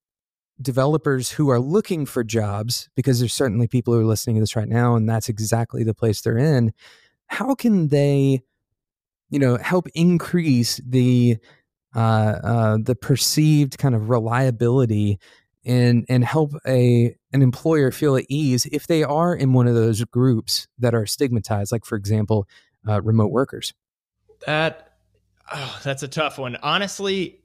developers 0.62 1.32
who 1.32 1.50
are 1.50 1.60
looking 1.60 2.06
for 2.06 2.24
jobs, 2.24 2.90
because 2.96 3.20
there's 3.20 3.34
certainly 3.34 3.68
people 3.68 3.94
who 3.94 4.00
are 4.00 4.06
listening 4.06 4.38
to 4.38 4.40
this 4.40 4.56
right 4.56 4.68
now, 4.68 4.96
and 4.96 5.08
that's 5.08 5.30
exactly 5.30 5.84
the 5.84 5.94
place 5.94 6.22
they're 6.22 6.38
in, 6.38 6.74
how 7.27 7.55
can 7.55 7.89
they, 7.89 8.41
you 9.29 9.39
know, 9.39 9.57
help 9.57 9.88
increase 9.93 10.81
the 10.86 11.38
uh, 11.96 12.00
uh, 12.00 12.77
the 12.81 12.96
perceived 12.96 13.77
kind 13.77 13.96
of 13.96 14.10
reliability 14.10 15.19
and 15.65 16.05
and 16.10 16.24
help 16.24 16.53
a 16.65 17.15
an 17.34 17.41
employer 17.41 17.91
feel 17.91 18.15
at 18.15 18.25
ease 18.29 18.65
if 18.67 18.88
they 18.88 19.03
are 19.03 19.36
in 19.36 19.53
one 19.53 19.67
of 19.67 19.75
those 19.75 20.03
groups 20.05 20.67
that 20.79 20.96
are 20.96 21.05
stigmatized, 21.05 21.72
like 21.72 21.86
for 21.86 21.96
example, 21.96 22.48
uh, 22.88 23.01
remote 23.01 23.31
workers. 23.31 23.74
That 24.46 24.93
oh, 25.53 25.79
that's 25.84 26.03
a 26.03 26.07
tough 26.07 26.38
one. 26.38 26.57
Honestly, 26.63 27.41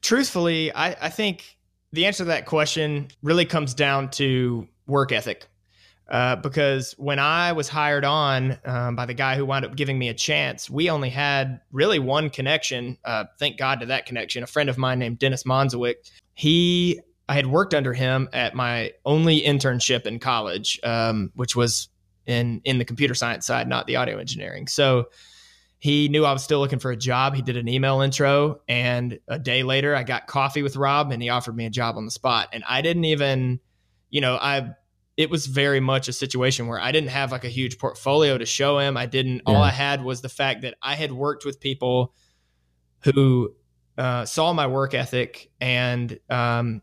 truthfully, 0.00 0.72
I, 0.72 1.06
I 1.06 1.08
think 1.08 1.58
the 1.92 2.06
answer 2.06 2.24
to 2.24 2.28
that 2.28 2.46
question 2.46 3.08
really 3.22 3.44
comes 3.44 3.74
down 3.74 4.10
to 4.12 4.68
work 4.86 5.12
ethic. 5.12 5.46
Uh, 6.10 6.34
because 6.36 6.92
when 6.98 7.20
I 7.20 7.52
was 7.52 7.68
hired 7.68 8.04
on 8.04 8.58
um, 8.64 8.96
by 8.96 9.06
the 9.06 9.14
guy 9.14 9.36
who 9.36 9.46
wound 9.46 9.64
up 9.64 9.76
giving 9.76 9.98
me 9.98 10.08
a 10.08 10.14
chance, 10.14 10.68
we 10.68 10.90
only 10.90 11.08
had 11.08 11.60
really 11.70 12.00
one 12.00 12.30
connection. 12.30 12.98
Uh, 13.04 13.26
thank 13.38 13.56
God 13.56 13.80
to 13.80 13.86
that 13.86 14.06
connection. 14.06 14.42
A 14.42 14.46
friend 14.46 14.68
of 14.68 14.76
mine 14.76 14.98
named 14.98 15.20
Dennis 15.20 15.44
Monzowick. 15.44 16.10
He, 16.34 17.00
I 17.28 17.34
had 17.34 17.46
worked 17.46 17.74
under 17.74 17.92
him 17.92 18.28
at 18.32 18.54
my 18.54 18.92
only 19.04 19.40
internship 19.40 20.04
in 20.04 20.18
college, 20.18 20.80
um, 20.82 21.30
which 21.36 21.54
was 21.54 21.88
in 22.26 22.60
in 22.64 22.78
the 22.78 22.84
computer 22.84 23.14
science 23.14 23.46
side, 23.46 23.68
not 23.68 23.86
the 23.86 23.96
audio 23.96 24.18
engineering. 24.18 24.66
So 24.66 25.10
he 25.78 26.08
knew 26.08 26.24
I 26.24 26.32
was 26.32 26.42
still 26.42 26.58
looking 26.58 26.78
for 26.78 26.90
a 26.90 26.96
job. 26.96 27.34
He 27.34 27.42
did 27.42 27.56
an 27.56 27.68
email 27.68 28.00
intro, 28.00 28.60
and 28.68 29.18
a 29.28 29.38
day 29.38 29.62
later, 29.62 29.94
I 29.96 30.02
got 30.02 30.26
coffee 30.26 30.62
with 30.62 30.76
Rob, 30.76 31.10
and 31.12 31.22
he 31.22 31.30
offered 31.30 31.56
me 31.56 31.66
a 31.66 31.70
job 31.70 31.96
on 31.96 32.04
the 32.04 32.10
spot. 32.10 32.48
And 32.52 32.62
I 32.68 32.82
didn't 32.82 33.04
even, 33.04 33.60
you 34.10 34.20
know, 34.20 34.36
I 34.36 34.74
it 35.20 35.28
was 35.28 35.44
very 35.44 35.80
much 35.80 36.08
a 36.08 36.14
situation 36.14 36.66
where 36.66 36.80
I 36.80 36.92
didn't 36.92 37.10
have 37.10 37.30
like 37.30 37.44
a 37.44 37.48
huge 37.48 37.78
portfolio 37.78 38.38
to 38.38 38.46
show 38.46 38.78
him. 38.78 38.96
I 38.96 39.04
didn't. 39.04 39.42
Yeah. 39.46 39.54
All 39.54 39.62
I 39.62 39.70
had 39.70 40.02
was 40.02 40.22
the 40.22 40.30
fact 40.30 40.62
that 40.62 40.76
I 40.82 40.94
had 40.94 41.12
worked 41.12 41.44
with 41.44 41.60
people 41.60 42.14
who 43.00 43.54
uh, 43.98 44.24
saw 44.24 44.54
my 44.54 44.66
work 44.66 44.94
ethic 44.94 45.50
and 45.60 46.18
um, 46.30 46.80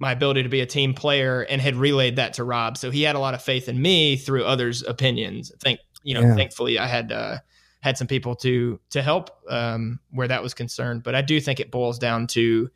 my 0.00 0.10
ability 0.10 0.42
to 0.42 0.48
be 0.48 0.62
a 0.62 0.66
team 0.66 0.94
player, 0.94 1.42
and 1.42 1.62
had 1.62 1.76
relayed 1.76 2.16
that 2.16 2.34
to 2.34 2.44
Rob. 2.44 2.76
So 2.76 2.90
he 2.90 3.02
had 3.02 3.14
a 3.14 3.20
lot 3.20 3.34
of 3.34 3.42
faith 3.42 3.68
in 3.68 3.80
me 3.80 4.16
through 4.16 4.44
others' 4.44 4.82
opinions. 4.82 5.52
I 5.54 5.58
think 5.62 5.78
you 6.02 6.14
know, 6.14 6.22
yeah. 6.22 6.34
thankfully, 6.34 6.80
I 6.80 6.88
had. 6.88 7.12
Uh, 7.12 7.38
had 7.82 7.96
some 7.96 8.08
people 8.08 8.34
to 8.34 8.80
to 8.90 9.00
help 9.00 9.30
um, 9.48 10.00
where 10.10 10.26
that 10.26 10.42
was 10.42 10.54
concerned. 10.54 11.04
But 11.04 11.14
I 11.14 11.22
do 11.22 11.40
think 11.40 11.60
it 11.60 11.70
boils 11.70 12.00
down 12.00 12.26
to 12.28 12.68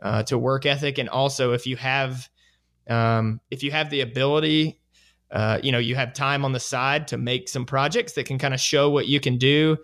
uh, 0.00 0.22
to 0.22 0.38
work 0.38 0.64
ethic, 0.64 0.96
and 0.96 1.10
also 1.10 1.52
if 1.52 1.66
you 1.66 1.76
have 1.76 2.30
um, 2.88 3.40
if 3.50 3.62
you 3.62 3.70
have 3.70 3.90
the 3.90 4.00
ability, 4.00 4.80
uh, 5.30 5.58
you 5.62 5.72
know, 5.72 5.78
you 5.78 5.94
have 5.96 6.12
time 6.12 6.44
on 6.44 6.52
the 6.52 6.60
side 6.60 7.08
to 7.08 7.18
make 7.18 7.48
some 7.48 7.64
projects 7.66 8.12
that 8.12 8.26
can 8.26 8.38
kind 8.38 8.54
of 8.54 8.60
show 8.60 8.90
what 8.90 9.06
you 9.06 9.20
can 9.20 9.38
do. 9.38 9.76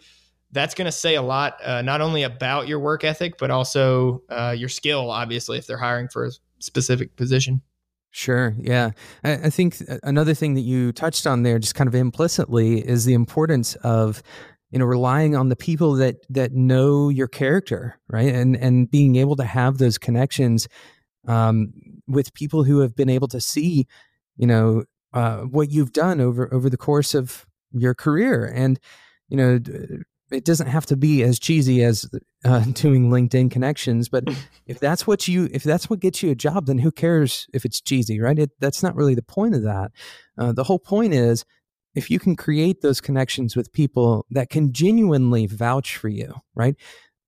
That's 0.52 0.74
going 0.74 0.86
to 0.86 0.92
say 0.92 1.14
a 1.14 1.22
lot, 1.22 1.56
uh, 1.64 1.82
not 1.82 2.00
only 2.00 2.22
about 2.22 2.68
your 2.68 2.78
work 2.78 3.04
ethic, 3.04 3.38
but 3.38 3.50
also 3.50 4.22
uh, 4.28 4.54
your 4.56 4.68
skill. 4.68 5.10
Obviously, 5.10 5.58
if 5.58 5.66
they're 5.66 5.78
hiring 5.78 6.08
for 6.08 6.26
a 6.26 6.30
specific 6.58 7.16
position. 7.16 7.62
Sure. 8.10 8.54
Yeah. 8.58 8.90
I, 9.24 9.32
I, 9.32 9.50
think 9.50 9.78
another 10.02 10.34
thing 10.34 10.52
that 10.54 10.60
you 10.60 10.92
touched 10.92 11.26
on 11.26 11.44
there, 11.44 11.58
just 11.58 11.74
kind 11.74 11.88
of 11.88 11.94
implicitly, 11.94 12.86
is 12.86 13.06
the 13.06 13.14
importance 13.14 13.74
of 13.76 14.22
you 14.70 14.78
know 14.78 14.84
relying 14.84 15.36
on 15.36 15.48
the 15.48 15.56
people 15.56 15.94
that 15.94 16.16
that 16.30 16.52
know 16.52 17.10
your 17.10 17.28
character 17.28 17.98
right 18.08 18.34
and 18.34 18.56
and 18.56 18.90
being 18.90 19.16
able 19.16 19.36
to 19.36 19.44
have 19.44 19.78
those 19.78 19.98
connections 19.98 20.66
um, 21.28 21.72
with 22.08 22.34
people 22.34 22.64
who 22.64 22.80
have 22.80 22.94
been 22.94 23.08
able 23.08 23.28
to 23.28 23.40
see 23.40 23.86
you 24.36 24.46
know 24.46 24.84
uh, 25.12 25.38
what 25.40 25.70
you've 25.70 25.92
done 25.92 26.20
over 26.20 26.52
over 26.52 26.70
the 26.70 26.76
course 26.76 27.14
of 27.14 27.46
your 27.72 27.94
career. 27.94 28.44
And 28.44 28.78
you 29.28 29.36
know 29.36 29.60
it 30.30 30.46
doesn't 30.46 30.66
have 30.66 30.86
to 30.86 30.96
be 30.96 31.22
as 31.22 31.38
cheesy 31.38 31.82
as 31.84 32.08
uh, 32.44 32.60
doing 32.72 33.10
linkedin 33.10 33.50
connections 33.50 34.08
but 34.08 34.24
if 34.66 34.80
that's 34.80 35.06
what 35.06 35.28
you 35.28 35.48
if 35.52 35.62
that's 35.62 35.90
what 35.90 36.00
gets 36.00 36.22
you 36.22 36.30
a 36.30 36.34
job 36.34 36.64
then 36.64 36.78
who 36.78 36.90
cares 36.90 37.46
if 37.52 37.64
it's 37.64 37.80
cheesy 37.80 38.20
right? 38.20 38.38
It, 38.38 38.50
that's 38.60 38.82
not 38.82 38.96
really 38.96 39.14
the 39.14 39.22
point 39.22 39.54
of 39.54 39.62
that. 39.62 39.92
Uh, 40.38 40.52
the 40.52 40.64
whole 40.64 40.78
point 40.78 41.14
is 41.14 41.44
if 41.94 42.10
you 42.10 42.18
can 42.18 42.36
create 42.36 42.80
those 42.80 43.00
connections 43.00 43.54
with 43.54 43.72
people 43.72 44.26
that 44.30 44.48
can 44.48 44.72
genuinely 44.72 45.46
vouch 45.46 45.96
for 45.96 46.08
you, 46.08 46.34
right? 46.54 46.74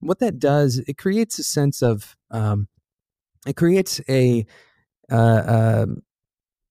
What 0.01 0.21
that 0.21 0.39
does, 0.39 0.79
it 0.79 0.97
creates 0.97 1.39
a 1.39 1.45
sense 1.45 1.83
of, 1.83 2.17
um, 2.31 2.69
it 3.47 3.57
creates 3.57 4.01
a, 4.09 4.47
uh, 5.11 5.15
uh, 5.15 5.87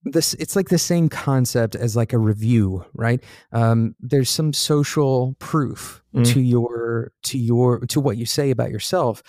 this 0.05 0.33
it's 0.33 0.57
like 0.57 0.67
the 0.67 0.77
same 0.77 1.07
concept 1.07 1.75
as 1.75 1.95
like 1.95 2.11
a 2.11 2.17
review 2.17 2.83
right? 2.93 3.23
Um, 3.53 3.95
there's 4.01 4.29
some 4.29 4.51
social 4.51 5.33
proof 5.39 6.03
mm. 6.13 6.25
to 6.33 6.41
your 6.41 7.13
to 7.23 7.37
your 7.37 7.79
to 7.85 8.01
what 8.01 8.17
you 8.17 8.25
say 8.25 8.51
about 8.51 8.69
yourself. 8.69 9.23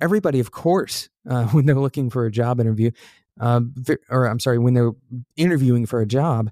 Everybody 0.00 0.38
of 0.38 0.52
course 0.52 1.08
uh, 1.28 1.46
when 1.48 1.66
they're 1.66 1.74
looking 1.74 2.10
for 2.10 2.26
a 2.26 2.30
job 2.30 2.60
interview 2.60 2.90
uh, 3.40 3.60
or 4.08 4.26
i'm 4.26 4.38
sorry 4.38 4.58
when 4.58 4.74
they're 4.74 4.92
interviewing 5.36 5.86
for 5.86 6.00
a 6.00 6.06
job 6.06 6.50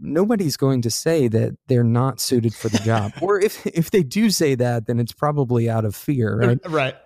nobody's 0.00 0.56
going 0.56 0.80
to 0.80 0.90
say 0.90 1.28
that 1.28 1.56
they're 1.66 1.84
not 1.84 2.20
suited 2.20 2.54
for 2.54 2.68
the 2.68 2.78
job 2.78 3.12
or 3.20 3.38
if 3.38 3.66
if 3.66 3.90
they 3.90 4.02
do 4.02 4.30
say 4.30 4.54
that 4.54 4.86
then 4.86 4.98
it's 4.98 5.12
probably 5.12 5.68
out 5.68 5.84
of 5.84 5.94
fear 5.94 6.36
right? 6.38 6.58
Right 6.70 6.96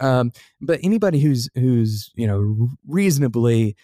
um, 0.00 0.32
but 0.60 0.80
anybody 0.82 1.20
who's 1.20 1.48
who's 1.54 2.10
you 2.14 2.26
know 2.26 2.68
reasonably 2.86 3.76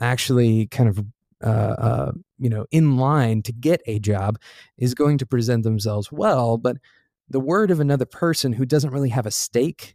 actually 0.00 0.66
kind 0.66 0.88
of 0.88 1.04
uh, 1.42 1.74
uh, 1.78 2.12
you 2.38 2.50
know 2.50 2.66
in 2.70 2.96
line 2.96 3.42
to 3.42 3.52
get 3.52 3.80
a 3.86 3.98
job 3.98 4.38
is 4.78 4.94
going 4.94 5.18
to 5.18 5.26
present 5.26 5.62
themselves 5.62 6.10
well 6.12 6.56
but 6.56 6.76
the 7.28 7.40
word 7.40 7.70
of 7.70 7.80
another 7.80 8.06
person 8.06 8.52
who 8.52 8.66
doesn't 8.66 8.90
really 8.90 9.08
have 9.08 9.26
a 9.26 9.30
stake 9.30 9.94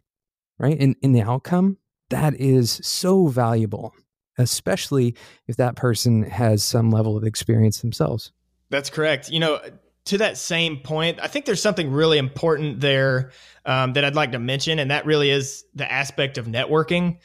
right 0.58 0.78
in 0.78 0.94
in 1.02 1.12
the 1.12 1.22
outcome 1.22 1.78
that 2.10 2.34
is 2.40 2.80
so 2.82 3.26
valuable 3.26 3.94
especially 4.38 5.14
if 5.46 5.56
that 5.56 5.76
person 5.76 6.22
has 6.22 6.64
some 6.64 6.90
level 6.90 7.16
of 7.16 7.24
experience 7.24 7.80
themselves. 7.80 8.32
That's 8.70 8.90
correct. 8.90 9.30
You 9.30 9.40
know, 9.40 9.60
to 10.06 10.18
that 10.18 10.38
same 10.38 10.78
point, 10.78 11.18
I 11.20 11.26
think 11.26 11.44
there's 11.44 11.62
something 11.62 11.90
really 11.90 12.18
important 12.18 12.80
there 12.80 13.32
um, 13.64 13.92
that 13.94 14.04
I'd 14.04 14.14
like 14.14 14.32
to 14.32 14.38
mention, 14.38 14.78
and 14.78 14.90
that 14.90 15.04
really 15.04 15.30
is 15.30 15.64
the 15.74 15.90
aspect 15.90 16.38
of 16.38 16.46
networking. 16.46 17.18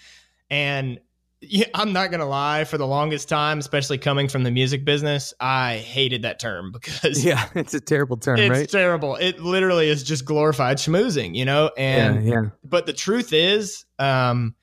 And 0.50 1.00
yeah, 1.41 1.65
I'm 1.73 1.93
not 1.93 2.11
gonna 2.11 2.27
lie. 2.27 2.65
For 2.65 2.77
the 2.77 2.85
longest 2.85 3.29
time, 3.29 3.59
especially 3.59 3.97
coming 3.97 4.27
from 4.27 4.43
the 4.43 4.51
music 4.51 4.85
business, 4.85 5.33
I 5.39 5.77
hated 5.77 6.23
that 6.23 6.39
term 6.39 6.71
because 6.71 7.23
yeah, 7.25 7.47
it's 7.55 7.73
a 7.73 7.79
terrible 7.79 8.17
term. 8.17 8.38
It's 8.38 8.50
right? 8.50 8.69
terrible. 8.69 9.15
It 9.15 9.39
literally 9.39 9.89
is 9.89 10.03
just 10.03 10.25
glorified 10.25 10.77
schmoozing, 10.77 11.35
you 11.35 11.45
know. 11.45 11.71
And 11.77 12.27
yeah, 12.27 12.33
yeah. 12.33 12.50
but 12.63 12.85
the 12.85 12.93
truth 12.93 13.33
is, 13.33 13.85
um, 13.97 14.55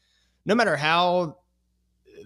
no 0.44 0.54
matter 0.54 0.76
how 0.76 1.38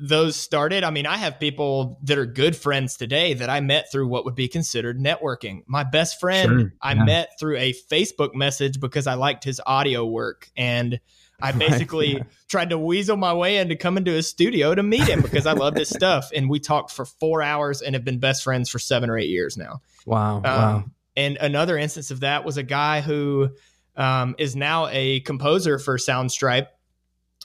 those 0.00 0.37
started. 0.37 0.84
I 0.84 0.90
mean, 0.90 1.06
I 1.06 1.16
have 1.16 1.40
people 1.40 1.99
that 2.04 2.18
are 2.18 2.26
good 2.26 2.56
friends 2.56 2.96
today 2.96 3.34
that 3.34 3.50
I 3.50 3.61
met 3.61 3.90
through 3.90 4.08
what 4.08 4.25
would 4.25 4.34
be 4.34 4.49
considered 4.49 4.99
networking. 4.99 5.62
My 5.66 5.84
best 5.84 6.20
friend 6.20 6.61
sure, 6.61 6.75
I 6.80 6.94
yeah. 6.94 7.04
met 7.04 7.30
through 7.38 7.58
a 7.58 7.72
Facebook 7.90 8.34
message 8.34 8.80
because 8.80 9.06
I 9.06 9.14
liked 9.14 9.44
his 9.44 9.61
audio 9.66 10.04
work 10.04 10.50
and 10.56 11.00
I 11.40 11.52
basically 11.58 12.14
right, 12.14 12.22
yeah. 12.25 12.32
tried 12.49 12.70
to 12.70 12.78
weasel 12.78 13.16
my 13.16 13.34
way 13.34 13.58
into 13.58 13.76
coming 13.76 14.04
to 14.04 14.12
his 14.12 14.28
studio 14.28 14.75
to 14.75 14.82
meet 14.82 15.04
him 15.04 15.20
because 15.20 15.46
I 15.46 15.52
loved 15.52 15.78
his 15.78 15.88
stuff. 15.90 16.30
And 16.34 16.49
we 16.49 16.61
talked 16.61 16.92
for 16.92 17.04
four 17.04 17.42
hours 17.42 17.82
and 17.82 17.94
have 17.94 18.04
been 18.04 18.18
best 18.18 18.44
friends 18.44 18.68
for 18.70 18.78
seven 18.78 19.11
or 19.11 19.18
eight 19.18 19.30
years 19.30 19.56
now. 19.56 19.80
Wow. 20.06 20.37
Um, 20.37 20.42
wow. 20.44 20.84
And 21.16 21.37
another 21.37 21.76
instance 21.76 22.11
of 22.11 22.20
that 22.20 22.44
was 22.44 22.56
a 22.56 22.62
guy 22.62 23.00
who 23.00 23.50
um, 23.96 24.34
is 24.38 24.56
now 24.56 24.88
a 24.88 25.20
composer 25.20 25.78
for 25.78 25.99
Soundstripe. 25.99 26.68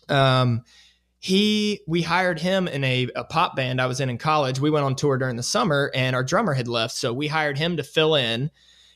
Um, 0.09 0.63
he 1.19 1.81
we 1.87 2.01
hired 2.01 2.39
him 2.39 2.67
in 2.67 2.83
a, 2.83 3.07
a 3.15 3.23
pop 3.23 3.55
band 3.55 3.81
I 3.81 3.87
was 3.87 3.99
in 3.99 4.09
in 4.09 4.17
college. 4.17 4.59
We 4.59 4.69
went 4.69 4.85
on 4.85 4.95
tour 4.95 5.17
during 5.17 5.35
the 5.35 5.43
summer 5.43 5.91
and 5.95 6.15
our 6.15 6.23
drummer 6.23 6.53
had 6.53 6.67
left, 6.67 6.95
so 6.95 7.13
we 7.13 7.27
hired 7.27 7.57
him 7.57 7.77
to 7.77 7.83
fill 7.83 8.15
in. 8.15 8.51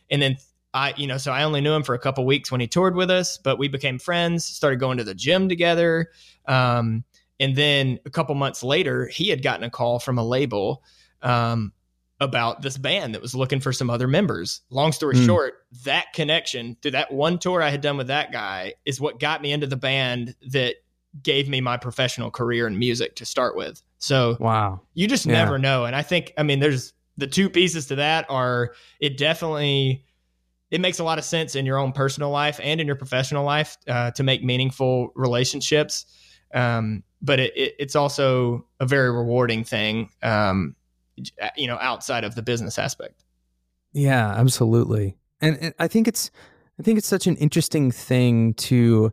And 0.09 0.21
then 0.21 0.37
I, 0.73 0.93
you 0.95 1.07
know, 1.07 1.17
so 1.17 1.31
I 1.31 1.43
only 1.43 1.61
knew 1.61 1.73
him 1.73 1.83
for 1.83 1.95
a 1.95 1.99
couple 1.99 2.25
weeks 2.25 2.51
when 2.51 2.61
he 2.61 2.67
toured 2.67 2.95
with 2.95 3.09
us, 3.09 3.37
but 3.37 3.57
we 3.57 3.67
became 3.67 3.99
friends, 3.99 4.45
started 4.45 4.79
going 4.79 4.97
to 4.99 5.03
the 5.03 5.15
gym 5.15 5.49
together. 5.49 6.09
Um, 6.47 7.03
and 7.39 7.55
then 7.55 7.99
a 8.05 8.09
couple 8.09 8.35
months 8.35 8.63
later, 8.63 9.07
he 9.07 9.29
had 9.29 9.43
gotten 9.43 9.63
a 9.63 9.69
call 9.69 9.99
from 9.99 10.17
a 10.17 10.23
label 10.23 10.83
um, 11.23 11.73
about 12.19 12.61
this 12.61 12.77
band 12.77 13.15
that 13.15 13.21
was 13.21 13.33
looking 13.35 13.59
for 13.59 13.73
some 13.73 13.89
other 13.89 14.07
members. 14.07 14.61
Long 14.69 14.91
story 14.91 15.15
mm. 15.15 15.25
short, 15.25 15.55
that 15.83 16.13
connection 16.13 16.77
through 16.81 16.91
that 16.91 17.11
one 17.11 17.39
tour 17.39 17.61
I 17.61 17.69
had 17.69 17.81
done 17.81 17.97
with 17.97 18.07
that 18.07 18.31
guy 18.31 18.75
is 18.85 19.01
what 19.01 19.19
got 19.19 19.41
me 19.41 19.51
into 19.51 19.67
the 19.67 19.75
band 19.75 20.35
that 20.49 20.75
gave 21.23 21.49
me 21.49 21.61
my 21.61 21.77
professional 21.77 22.31
career 22.31 22.67
in 22.67 22.77
music 22.77 23.15
to 23.17 23.25
start 23.25 23.55
with. 23.55 23.81
So 23.99 24.37
wow, 24.39 24.81
you 24.93 25.07
just 25.07 25.25
yeah. 25.25 25.33
never 25.33 25.57
know. 25.57 25.85
And 25.85 25.95
I 25.95 26.01
think, 26.01 26.33
I 26.37 26.43
mean, 26.43 26.59
there's 26.59 26.93
the 27.17 27.27
two 27.27 27.49
pieces 27.49 27.87
to 27.87 27.95
that 27.95 28.25
are 28.29 28.73
it 28.99 29.17
definitely 29.17 30.05
it 30.71 30.79
makes 30.79 30.99
a 30.99 31.03
lot 31.03 31.17
of 31.17 31.25
sense 31.25 31.55
in 31.55 31.65
your 31.65 31.77
own 31.77 31.91
personal 31.91 32.29
life 32.29 32.59
and 32.63 32.79
in 32.79 32.87
your 32.87 32.95
professional 32.95 33.43
life 33.43 33.77
uh, 33.87 34.11
to 34.11 34.23
make 34.23 34.41
meaningful 34.43 35.11
relationships. 35.15 36.05
Um, 36.53 37.03
but 37.21 37.39
it, 37.39 37.55
it, 37.55 37.75
it's 37.77 37.95
also 37.95 38.65
a 38.79 38.85
very 38.85 39.11
rewarding 39.11 39.63
thing, 39.65 40.09
um, 40.23 40.75
you 41.55 41.67
know, 41.67 41.77
outside 41.79 42.23
of 42.23 42.35
the 42.35 42.41
business 42.41 42.79
aspect. 42.79 43.25
Yeah, 43.91 44.29
absolutely. 44.31 45.17
And, 45.41 45.57
and 45.59 45.73
I 45.77 45.87
think 45.87 46.07
it's 46.07 46.31
I 46.79 46.83
think 46.83 46.97
it's 46.97 47.07
such 47.07 47.27
an 47.27 47.35
interesting 47.35 47.91
thing 47.91 48.53
to 48.55 49.11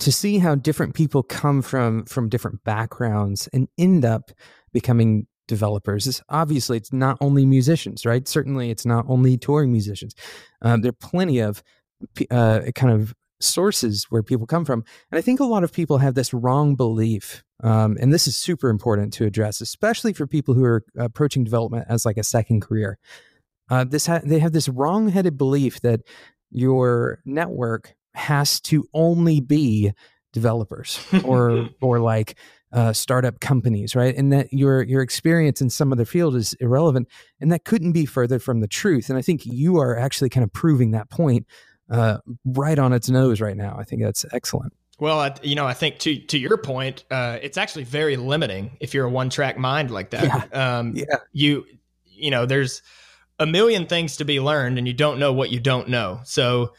to 0.00 0.12
see 0.12 0.38
how 0.38 0.54
different 0.54 0.94
people 0.94 1.22
come 1.22 1.62
from 1.62 2.04
from 2.04 2.28
different 2.28 2.62
backgrounds 2.64 3.48
and 3.52 3.68
end 3.78 4.04
up 4.04 4.30
becoming 4.72 5.26
developers 5.46 6.06
is 6.06 6.22
obviously 6.28 6.76
it's 6.76 6.92
not 6.92 7.16
only 7.20 7.46
musicians 7.46 8.04
right? 8.04 8.28
Certainly 8.28 8.70
it's 8.70 8.86
not 8.86 9.04
only 9.08 9.36
touring 9.36 9.72
musicians. 9.72 10.14
Um, 10.62 10.82
there 10.82 10.90
are 10.90 10.92
plenty 10.92 11.38
of 11.38 11.62
uh, 12.30 12.60
kind 12.74 12.92
of 12.92 13.14
sources 13.40 14.06
where 14.10 14.22
people 14.22 14.48
come 14.48 14.64
from 14.64 14.84
and 15.12 15.18
i 15.18 15.22
think 15.22 15.38
a 15.38 15.44
lot 15.44 15.62
of 15.62 15.72
people 15.72 15.98
have 15.98 16.16
this 16.16 16.34
wrong 16.34 16.74
belief 16.74 17.44
um, 17.62 17.96
and 18.00 18.12
this 18.12 18.26
is 18.26 18.36
super 18.36 18.68
important 18.68 19.12
to 19.12 19.24
address 19.24 19.60
especially 19.60 20.12
for 20.12 20.26
people 20.26 20.54
who 20.54 20.64
are 20.64 20.84
approaching 20.96 21.44
development 21.44 21.84
as 21.88 22.04
like 22.04 22.16
a 22.16 22.24
second 22.24 22.62
career. 22.62 22.98
Uh, 23.70 23.84
this 23.84 24.06
ha- 24.06 24.20
they 24.24 24.38
have 24.38 24.52
this 24.52 24.68
wrong-headed 24.68 25.36
belief 25.36 25.80
that 25.82 26.00
your 26.50 27.20
network 27.24 27.94
has 28.18 28.60
to 28.62 28.86
only 28.92 29.40
be 29.40 29.92
developers 30.32 31.00
or 31.24 31.68
or 31.80 32.00
like 32.00 32.36
uh, 32.72 32.92
startup 32.92 33.40
companies, 33.40 33.96
right? 33.96 34.14
And 34.14 34.32
that 34.32 34.52
your 34.52 34.82
your 34.82 35.02
experience 35.02 35.60
in 35.60 35.70
some 35.70 35.92
other 35.92 36.04
field 36.04 36.36
is 36.36 36.54
irrelevant, 36.60 37.08
and 37.40 37.50
that 37.52 37.64
couldn't 37.64 37.92
be 37.92 38.06
further 38.06 38.38
from 38.38 38.60
the 38.60 38.68
truth. 38.68 39.08
And 39.08 39.18
I 39.18 39.22
think 39.22 39.46
you 39.46 39.78
are 39.78 39.96
actually 39.96 40.28
kind 40.28 40.44
of 40.44 40.52
proving 40.52 40.90
that 40.90 41.10
point 41.10 41.46
uh, 41.90 42.18
right 42.44 42.78
on 42.78 42.92
its 42.92 43.08
nose 43.08 43.40
right 43.40 43.56
now. 43.56 43.76
I 43.78 43.84
think 43.84 44.02
that's 44.02 44.24
excellent. 44.32 44.72
Well, 45.00 45.32
you 45.42 45.54
know, 45.54 45.66
I 45.66 45.74
think 45.74 45.98
to 46.00 46.18
to 46.18 46.38
your 46.38 46.56
point, 46.56 47.04
uh, 47.10 47.38
it's 47.40 47.56
actually 47.56 47.84
very 47.84 48.16
limiting 48.16 48.76
if 48.80 48.94
you're 48.94 49.06
a 49.06 49.10
one 49.10 49.30
track 49.30 49.56
mind 49.56 49.90
like 49.90 50.10
that. 50.10 50.24
Yeah. 50.52 50.78
Um, 50.78 50.92
yeah. 50.94 51.04
You, 51.32 51.64
you 52.04 52.30
know, 52.30 52.46
there's 52.46 52.82
a 53.38 53.46
million 53.46 53.86
things 53.86 54.16
to 54.16 54.24
be 54.24 54.40
learned, 54.40 54.76
and 54.76 54.88
you 54.88 54.94
don't 54.94 55.20
know 55.20 55.32
what 55.32 55.50
you 55.50 55.60
don't 55.60 55.88
know. 55.88 56.20
So 56.24 56.72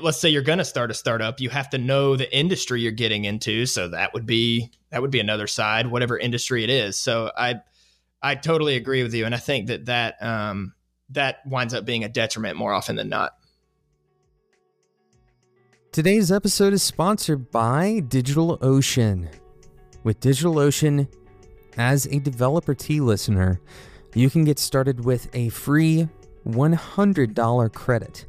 let's 0.00 0.18
say 0.18 0.28
you're 0.28 0.42
going 0.42 0.58
to 0.58 0.64
start 0.64 0.90
a 0.90 0.94
startup 0.94 1.40
you 1.40 1.50
have 1.50 1.68
to 1.70 1.78
know 1.78 2.16
the 2.16 2.36
industry 2.36 2.80
you're 2.80 2.92
getting 2.92 3.24
into 3.24 3.66
so 3.66 3.88
that 3.88 4.14
would 4.14 4.26
be 4.26 4.70
that 4.90 5.02
would 5.02 5.10
be 5.10 5.20
another 5.20 5.46
side 5.46 5.86
whatever 5.86 6.18
industry 6.18 6.64
it 6.64 6.70
is. 6.70 6.96
So 6.96 7.30
i 7.36 7.56
i 8.22 8.34
totally 8.34 8.76
agree 8.76 9.02
with 9.02 9.14
you 9.14 9.24
and 9.26 9.34
i 9.34 9.38
think 9.38 9.68
that 9.68 9.86
that 9.86 10.22
um 10.22 10.74
that 11.10 11.46
winds 11.46 11.74
up 11.74 11.84
being 11.84 12.02
a 12.02 12.08
detriment 12.08 12.56
more 12.56 12.72
often 12.72 12.96
than 12.96 13.08
not. 13.08 13.34
Today's 15.92 16.32
episode 16.32 16.72
is 16.72 16.82
sponsored 16.82 17.50
by 17.52 18.02
digitalocean. 18.08 19.28
With 20.02 20.18
digitalocean 20.18 21.06
as 21.76 22.06
a 22.06 22.18
Developer 22.18 22.74
Tea 22.74 23.00
listener 23.00 23.60
you 24.14 24.30
can 24.30 24.44
get 24.44 24.58
started 24.58 25.04
with 25.04 25.28
a 25.34 25.48
free 25.50 26.08
$100 26.46 27.72
credit 27.72 28.26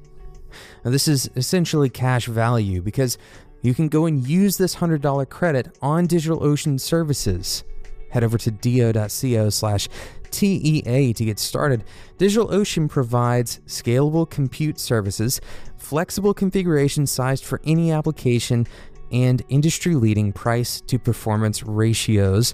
now, 0.83 0.91
this 0.91 1.07
is 1.07 1.29
essentially 1.35 1.89
cash 1.89 2.27
value 2.27 2.81
because 2.81 3.17
you 3.61 3.73
can 3.73 3.87
go 3.87 4.05
and 4.05 4.27
use 4.27 4.57
this 4.57 4.75
$100 4.75 5.29
credit 5.29 5.75
on 5.81 6.07
DigitalOcean 6.07 6.79
services. 6.79 7.63
Head 8.11 8.23
over 8.23 8.37
to 8.37 8.51
do.co 8.51 9.49
slash 9.49 9.89
TEA 10.29 11.13
to 11.13 11.25
get 11.25 11.39
started. 11.39 11.83
DigitalOcean 12.19 12.89
provides 12.89 13.59
scalable 13.65 14.29
compute 14.29 14.79
services, 14.79 15.41
flexible 15.77 16.33
configuration 16.33 17.07
sized 17.07 17.43
for 17.43 17.59
any 17.65 17.91
application, 17.91 18.67
and 19.11 19.43
industry 19.49 19.95
leading 19.95 20.31
price 20.31 20.81
to 20.81 20.99
performance 20.99 21.63
ratios. 21.63 22.53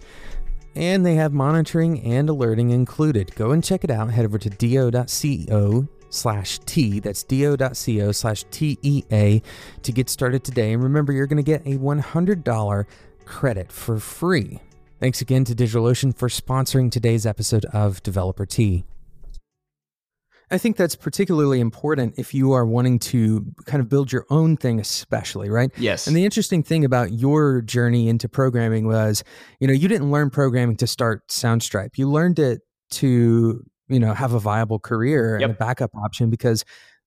And 0.76 1.06
they 1.06 1.16
have 1.16 1.34
monitoring 1.34 2.02
and 2.04 2.30
alerting 2.30 2.70
included. 2.70 3.36
Go 3.36 3.52
and 3.52 3.64
check 3.64 3.84
it 3.84 3.92
out. 3.92 4.10
Head 4.12 4.26
over 4.26 4.38
to 4.38 4.50
do.co 4.50 5.88
slash 6.12 6.60
TEA. 6.66 7.00
That's 7.00 7.24
do.co 7.24 8.12
slash 8.12 8.46
TEA 8.52 9.42
to 9.82 9.92
get 9.92 10.10
started 10.10 10.44
today. 10.44 10.74
And 10.74 10.84
remember, 10.84 11.12
you're 11.12 11.28
going 11.28 11.44
to 11.44 11.44
get 11.44 11.66
a 11.66 11.78
$100 11.78 12.86
credit 13.26 13.72
for 13.72 14.00
free. 14.00 14.60
Thanks 15.00 15.22
again 15.22 15.46
to 15.46 15.56
DigitalOcean 15.56 16.16
for 16.16 16.28
sponsoring 16.28 16.92
today's 16.92 17.26
episode 17.26 17.66
of 17.66 18.04
Developer 18.04 18.46
Tea. 18.46 18.84
I 20.52 20.58
think 20.58 20.76
that's 20.76 20.96
particularly 20.96 21.62
important 21.62 22.16
if 22.20 22.34
you 22.34 22.52
are 22.52 22.66
wanting 22.66 23.00
to 23.00 23.46
kind 23.66 23.80
of 23.80 23.88
build 23.88 24.12
your 24.12 24.26
own 24.30 24.58
thing, 24.58 24.82
especially, 24.82 25.50
right? 25.50 25.72
Yes. 25.78 26.08
And 26.08 26.16
the 26.16 26.26
interesting 26.26 26.62
thing 26.62 26.84
about 26.84 27.14
your 27.14 27.62
journey 27.62 28.10
into 28.10 28.28
programming 28.28 28.86
was, 28.86 29.24
you 29.62 29.68
know, 29.68 29.74
you 29.74 29.88
didn't 29.88 30.12
learn 30.12 30.30
programming 30.30 30.76
to 30.78 30.88
start 30.88 31.26
Soundstripe. 31.30 31.98
You 31.98 32.10
learned 32.10 32.38
it 32.38 32.62
to 32.92 33.64
you 33.92 34.00
know 34.00 34.14
have 34.14 34.34
a 34.34 34.40
viable 34.40 34.80
career 34.80 35.38
yep. 35.40 35.50
and 35.50 35.56
a 35.56 35.58
backup 35.58 35.96
option 35.96 36.30
because 36.30 36.66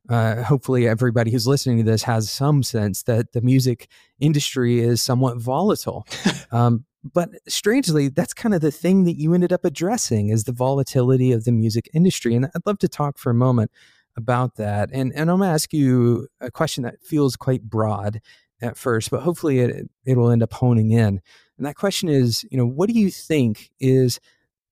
uh, 0.09 0.42
hopefully 0.42 0.87
everybody 0.87 1.31
who's 1.31 1.47
listening 1.47 1.79
to 1.79 1.83
this 1.83 2.03
has 2.03 2.31
some 2.31 2.62
sense 2.62 3.05
that 3.05 3.33
the 3.33 3.40
music 3.40 3.88
industry 4.20 4.81
is 4.81 5.03
somewhat 5.03 5.38
volatile. 5.38 6.07
Um, 6.51 6.85
but 7.12 7.31
strangely 7.49 8.09
that's 8.09 8.33
kind 8.33 8.55
of 8.55 8.61
the 8.61 8.70
thing 8.70 9.05
that 9.05 9.18
you 9.18 9.35
ended 9.35 9.53
up 9.53 9.64
addressing 9.64 10.29
is 10.29 10.44
the 10.44 10.53
volatility 10.53 11.33
of 11.33 11.44
the 11.44 11.51
music 11.51 11.88
industry 11.92 12.35
and 12.35 12.47
i'd 12.47 12.64
love 12.64 12.79
to 12.79 12.88
talk 12.88 13.18
for 13.18 13.31
a 13.31 13.35
moment 13.35 13.73
about 14.16 14.55
that. 14.57 14.90
And 14.92 15.12
and 15.14 15.31
i'm 15.31 15.38
going 15.38 15.49
to 15.49 15.55
ask 15.55 15.73
you 15.73 16.29
a 16.40 16.51
question 16.51 16.85
that 16.85 17.03
feels 17.03 17.35
quite 17.35 17.62
broad 17.64 18.20
at 18.62 18.77
first 18.77 19.11
but 19.11 19.23
hopefully 19.23 19.59
it 19.59 19.90
it 20.05 20.16
will 20.16 20.31
end 20.31 20.42
up 20.42 20.53
honing 20.53 20.92
in. 20.92 21.20
And 21.59 21.66
that 21.66 21.75
question 21.75 22.09
is 22.09 22.44
you 22.51 22.57
know 22.57 22.66
what 22.66 22.88
do 22.88 22.99
you 22.99 23.11
think 23.11 23.70
is 23.81 24.20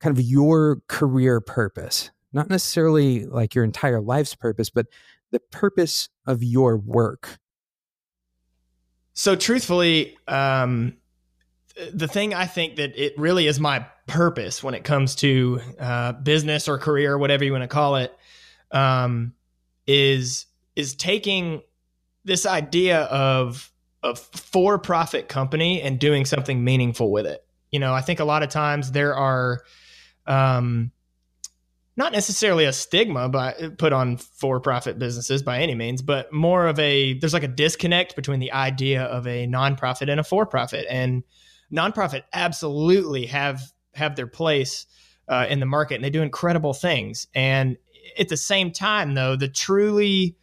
kind 0.03 0.17
of 0.17 0.23
your 0.23 0.83
career 0.89 1.41
purpose, 1.41 2.11
not 2.33 2.51
necessarily 2.51 3.25
like 3.25 3.55
your 3.55 3.65
entire 3.65 4.01
life's 4.01 4.35
purpose, 4.35 4.69
but 4.69 4.87
the 5.31 5.41
purpose 5.41 6.09
of 6.27 6.43
your 6.43 6.77
work? 6.77 7.39
So, 9.15 9.37
truthfully, 9.37 10.17
um, 10.27 10.97
the 11.93 12.09
thing 12.09 12.35
I 12.35 12.47
think 12.47 12.77
that 12.77 12.97
it 12.97 13.17
really 13.19 13.47
is 13.47 13.61
my 13.61 13.87
purpose 14.07 14.63
when 14.63 14.75
it 14.75 14.85
comes 14.85 15.15
to 15.17 15.61
uh, 15.79 16.13
business 16.13 16.69
or 16.69 16.79
career, 16.79 17.17
whatever 17.17 17.45
you 17.45 17.53
want 17.53 17.63
to 17.63 17.69
call 17.69 17.97
it, 17.97 18.15
um, 18.73 19.35
is 19.87 20.47
is 20.75 20.95
taking 20.95 21.63
this 22.25 22.47
idea 22.47 23.03
of 23.03 23.71
a 24.03 24.17
for 24.17 24.79
profit 24.79 25.29
company 25.29 25.81
and 25.81 25.99
doing 25.99 26.25
something 26.25 26.65
meaningful 26.65 27.13
with 27.13 27.27
it. 27.27 27.45
You 27.71 27.79
know, 27.79 27.95
I 27.95 28.01
think 28.01 28.21
a 28.21 28.25
lot 28.25 28.43
of 28.43 28.49
times 28.49 28.93
there 28.93 29.15
are 29.15 29.61
um, 30.27 30.93
not 31.97 32.13
necessarily 32.13 32.65
a 32.65 32.73
stigma 32.73 33.29
but 33.29 33.79
put 33.79 33.93
on 33.93 34.17
for-profit 34.17 34.99
businesses 34.99 35.43
by 35.43 35.59
any 35.61 35.75
means 35.75 36.01
but 36.03 36.33
more 36.33 36.67
of 36.67 36.79
a 36.79 37.15
there's 37.15 37.35
like 37.35 37.43
a 37.43 37.49
disconnect 37.49 38.17
between 38.17 38.41
the 38.41 38.53
idea 38.53 39.05
of 39.05 39.27
a 39.27 39.47
nonprofit 39.47 40.11
and 40.11 40.21
a 40.21 40.25
for-profit. 40.25 40.87
And 40.89 41.23
nonprofit 41.73 42.23
absolutely 42.33 43.27
have 43.27 43.63
have 43.95 44.17
their 44.17 44.27
place 44.27 44.87
uh, 45.29 45.47
in 45.49 45.61
the 45.61 45.67
market 45.67 45.97
and 45.97 46.05
they 46.05 46.11
do 46.11 46.23
incredible 46.23 46.73
things. 46.73 47.27
And 47.35 47.77
at 48.19 48.29
the 48.29 48.37
same 48.37 48.73
time 48.73 49.15
though 49.15 49.37
the 49.37 49.49
truly 49.49 50.37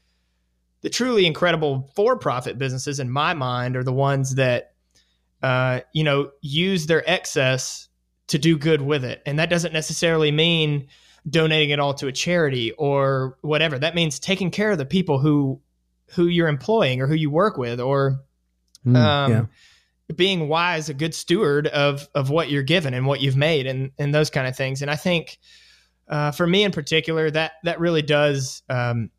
the 0.81 0.89
truly 0.89 1.25
incredible 1.25 1.91
for-profit 1.95 2.57
businesses 2.57 2.99
in 2.99 3.09
my 3.09 3.33
mind 3.33 3.75
are 3.75 3.83
the 3.83 3.91
ones 3.91 4.35
that 4.35 4.73
uh, 5.41 5.81
you 5.93 6.03
know 6.03 6.31
use 6.41 6.85
their 6.85 7.07
excess 7.09 7.88
to 8.29 8.37
do 8.37 8.57
good 8.57 8.81
with 8.81 9.03
it. 9.03 9.21
And 9.25 9.39
that 9.39 9.49
doesn't 9.49 9.73
necessarily 9.73 10.31
mean 10.31 10.87
donating 11.29 11.71
it 11.71 11.79
all 11.79 11.93
to 11.95 12.07
a 12.07 12.11
charity 12.11 12.71
or 12.71 13.37
whatever. 13.41 13.77
That 13.77 13.95
means 13.95 14.19
taking 14.19 14.51
care 14.51 14.71
of 14.71 14.77
the 14.77 14.85
people 14.85 15.19
who 15.19 15.61
who 16.15 16.25
you're 16.25 16.47
employing 16.47 17.01
or 17.01 17.07
who 17.07 17.13
you 17.13 17.29
work 17.29 17.57
with 17.57 17.79
or 17.79 18.21
mm, 18.85 18.95
um, 18.95 19.31
yeah. 19.31 19.45
being 20.15 20.47
wise, 20.47 20.89
a 20.89 20.93
good 20.93 21.13
steward 21.13 21.67
of 21.67 22.07
of 22.15 22.29
what 22.29 22.49
you're 22.49 22.63
given 22.63 22.93
and 22.93 23.05
what 23.05 23.21
you've 23.21 23.35
made 23.35 23.67
and 23.67 23.91
and 23.97 24.13
those 24.13 24.29
kind 24.29 24.47
of 24.47 24.55
things. 24.55 24.81
And 24.81 24.89
I 24.89 24.95
think 24.95 25.37
uh, 26.07 26.31
for 26.31 26.47
me 26.47 26.63
in 26.63 26.71
particular, 26.71 27.29
that 27.31 27.53
that 27.63 27.79
really 27.79 28.01
does 28.01 28.63
um, 28.69 29.09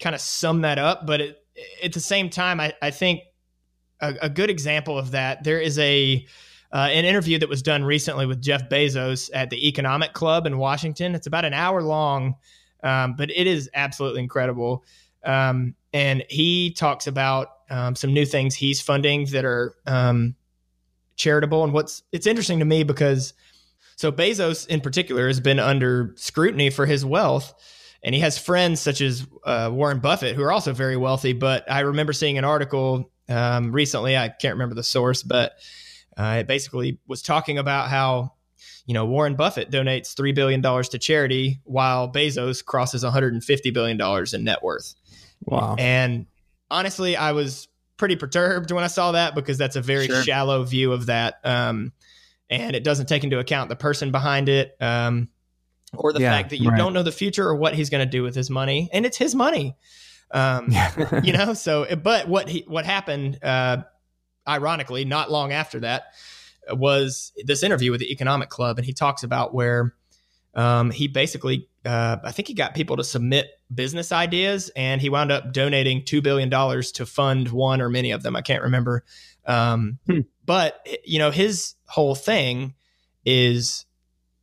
kind 0.00 0.14
of 0.14 0.20
sum 0.20 0.62
that 0.62 0.78
up. 0.78 1.06
But 1.06 1.20
it, 1.20 1.38
at 1.82 1.92
the 1.92 2.00
same 2.00 2.30
time, 2.30 2.60
I, 2.60 2.72
I 2.80 2.90
think 2.90 3.20
a, 4.00 4.14
a 4.22 4.28
good 4.30 4.50
example 4.50 4.98
of 4.98 5.12
that 5.12 5.44
there 5.44 5.60
is 5.60 5.78
a 5.78 6.26
uh, 6.72 6.88
an 6.90 7.04
interview 7.04 7.38
that 7.38 7.48
was 7.48 7.62
done 7.62 7.84
recently 7.84 8.26
with 8.26 8.40
Jeff 8.40 8.68
Bezos 8.68 9.30
at 9.34 9.50
the 9.50 9.68
Economic 9.68 10.14
Club 10.14 10.46
in 10.46 10.58
Washington. 10.58 11.14
It's 11.14 11.26
about 11.26 11.44
an 11.44 11.52
hour 11.52 11.82
long, 11.82 12.36
um, 12.82 13.14
but 13.16 13.30
it 13.30 13.46
is 13.46 13.68
absolutely 13.74 14.20
incredible. 14.20 14.84
Um, 15.24 15.74
and 15.92 16.24
he 16.28 16.72
talks 16.72 17.06
about 17.06 17.48
um, 17.68 17.94
some 17.94 18.14
new 18.14 18.24
things 18.24 18.54
he's 18.54 18.80
funding 18.80 19.26
that 19.26 19.44
are 19.44 19.74
um, 19.86 20.34
charitable. 21.16 21.62
And 21.64 21.72
what's 21.72 22.02
it's 22.12 22.26
interesting 22.26 22.58
to 22.60 22.64
me 22.64 22.82
because 22.82 23.34
so 23.96 24.10
Bezos 24.10 24.66
in 24.66 24.80
particular 24.80 25.26
has 25.26 25.40
been 25.40 25.58
under 25.58 26.14
scrutiny 26.16 26.70
for 26.70 26.86
his 26.86 27.04
wealth. 27.04 27.54
And 28.04 28.16
he 28.16 28.20
has 28.22 28.36
friends 28.36 28.80
such 28.80 29.00
as 29.00 29.24
uh, 29.44 29.70
Warren 29.72 30.00
Buffett, 30.00 30.34
who 30.34 30.42
are 30.42 30.50
also 30.50 30.72
very 30.72 30.96
wealthy. 30.96 31.34
But 31.34 31.70
I 31.70 31.80
remember 31.80 32.12
seeing 32.12 32.36
an 32.36 32.44
article 32.44 33.12
um, 33.28 33.70
recently. 33.70 34.16
I 34.16 34.28
can't 34.28 34.54
remember 34.54 34.74
the 34.74 34.82
source, 34.82 35.22
but 35.22 35.52
Uh, 36.16 36.36
it 36.40 36.46
basically 36.46 36.98
was 37.06 37.22
talking 37.22 37.58
about 37.58 37.88
how 37.88 38.32
you 38.86 38.94
know 38.94 39.06
Warren 39.06 39.34
Buffett 39.36 39.70
donates 39.70 40.14
three 40.14 40.32
billion 40.32 40.60
dollars 40.60 40.88
to 40.90 40.98
charity 40.98 41.60
while 41.64 42.10
Bezos 42.12 42.64
crosses 42.64 43.02
150 43.02 43.70
billion 43.70 43.96
dollars 43.96 44.34
in 44.34 44.44
net 44.44 44.62
worth. 44.62 44.94
Wow. 45.44 45.76
And 45.78 46.26
honestly, 46.70 47.16
I 47.16 47.32
was 47.32 47.68
pretty 47.96 48.16
perturbed 48.16 48.70
when 48.70 48.82
I 48.84 48.88
saw 48.88 49.12
that 49.12 49.34
because 49.34 49.58
that's 49.58 49.76
a 49.76 49.80
very 49.82 50.06
Sure. 50.06 50.22
shallow 50.22 50.64
view 50.64 50.92
of 50.92 51.06
that. 51.06 51.38
Um, 51.44 51.92
and 52.50 52.74
it 52.76 52.84
doesn't 52.84 53.06
take 53.06 53.24
into 53.24 53.38
account 53.38 53.68
the 53.68 53.76
person 53.76 54.10
behind 54.10 54.48
it 54.48 54.76
um, 54.80 55.28
or 55.94 56.12
the 56.12 56.20
Yeah, 56.20 56.32
fact 56.32 56.50
that 56.50 56.58
you 56.58 56.70
right. 56.70 56.76
don't 56.78 56.92
know 56.92 57.02
the 57.02 57.12
future 57.12 57.46
or 57.46 57.54
what 57.54 57.74
he's 57.74 57.90
going 57.90 58.04
to 58.04 58.10
do 58.10 58.22
with 58.22 58.34
his 58.34 58.50
money. 58.50 58.90
And 58.92 59.06
it's 59.06 59.16
his 59.16 59.34
money. 59.34 59.76
Um, 60.32 60.72
you 61.22 61.32
know, 61.32 61.54
so, 61.54 61.86
but 61.96 62.28
what 62.28 62.48
he, 62.48 62.64
what 62.66 62.84
happened, 62.84 63.38
uh, 63.42 63.78
ironically, 64.46 65.04
not 65.04 65.30
long 65.30 65.52
after 65.52 65.80
that 65.80 66.04
was 66.70 67.32
this 67.44 67.62
interview 67.62 67.90
with 67.90 68.00
the 68.00 68.12
Economic 68.12 68.48
Club. 68.48 68.78
And 68.78 68.86
he 68.86 68.92
talks 68.92 69.22
about 69.22 69.52
where 69.54 69.94
um, 70.54 70.90
he 70.90 71.08
basically, 71.08 71.68
uh, 71.84 72.18
I 72.22 72.32
think 72.32 72.48
he 72.48 72.54
got 72.54 72.74
people 72.74 72.96
to 72.98 73.04
submit 73.04 73.48
business 73.74 74.12
ideas, 74.12 74.70
and 74.76 75.00
he 75.00 75.08
wound 75.08 75.32
up 75.32 75.52
donating 75.52 76.04
two 76.04 76.20
billion 76.20 76.48
dollars 76.50 76.92
to 76.92 77.06
fund 77.06 77.48
one 77.48 77.80
or 77.80 77.88
many 77.88 78.10
of 78.10 78.22
them. 78.22 78.36
I 78.36 78.42
can't 78.42 78.62
remember, 78.62 79.04
um, 79.46 79.98
Hmm. 80.06 80.20
but 80.44 80.86
you 81.04 81.18
know, 81.18 81.30
his 81.30 81.74
whole 81.86 82.14
thing 82.14 82.74
is 83.24 83.86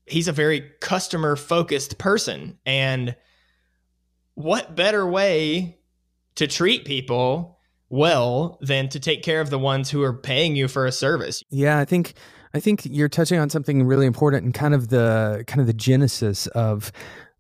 he's 0.08 0.28
a 0.28 0.34
very 0.34 0.72
customer 0.82 1.36
focused 1.36 2.00
person, 2.00 2.58
and 2.66 3.16
what 4.34 4.76
better 4.76 5.06
way 5.08 5.78
to 6.36 6.48
treat 6.48 6.86
people 6.86 7.59
well 7.90 8.58
than 8.62 8.90
to 8.90 9.00
take 9.00 9.24
care 9.24 9.42
of 9.42 9.50
the 9.50 9.60
ones 9.60 9.90
who 9.90 10.04
are 10.04 10.14
paying 10.14 10.56
you 10.56 10.68
for 10.68 10.86
a 10.86 10.92
service? 10.92 11.44
Yeah, 11.50 11.80
I 11.80 11.86
think 11.86 12.14
I 12.54 12.60
think 12.60 12.86
you're 12.86 13.10
touching 13.10 13.40
on 13.40 13.50
something 13.50 13.84
really 13.84 14.06
important 14.06 14.44
and 14.44 14.54
kind 14.54 14.74
of 14.74 14.90
the 14.90 15.44
kind 15.48 15.62
of 15.62 15.68
the 15.68 15.74
genesis 15.74 16.48
of 16.48 16.92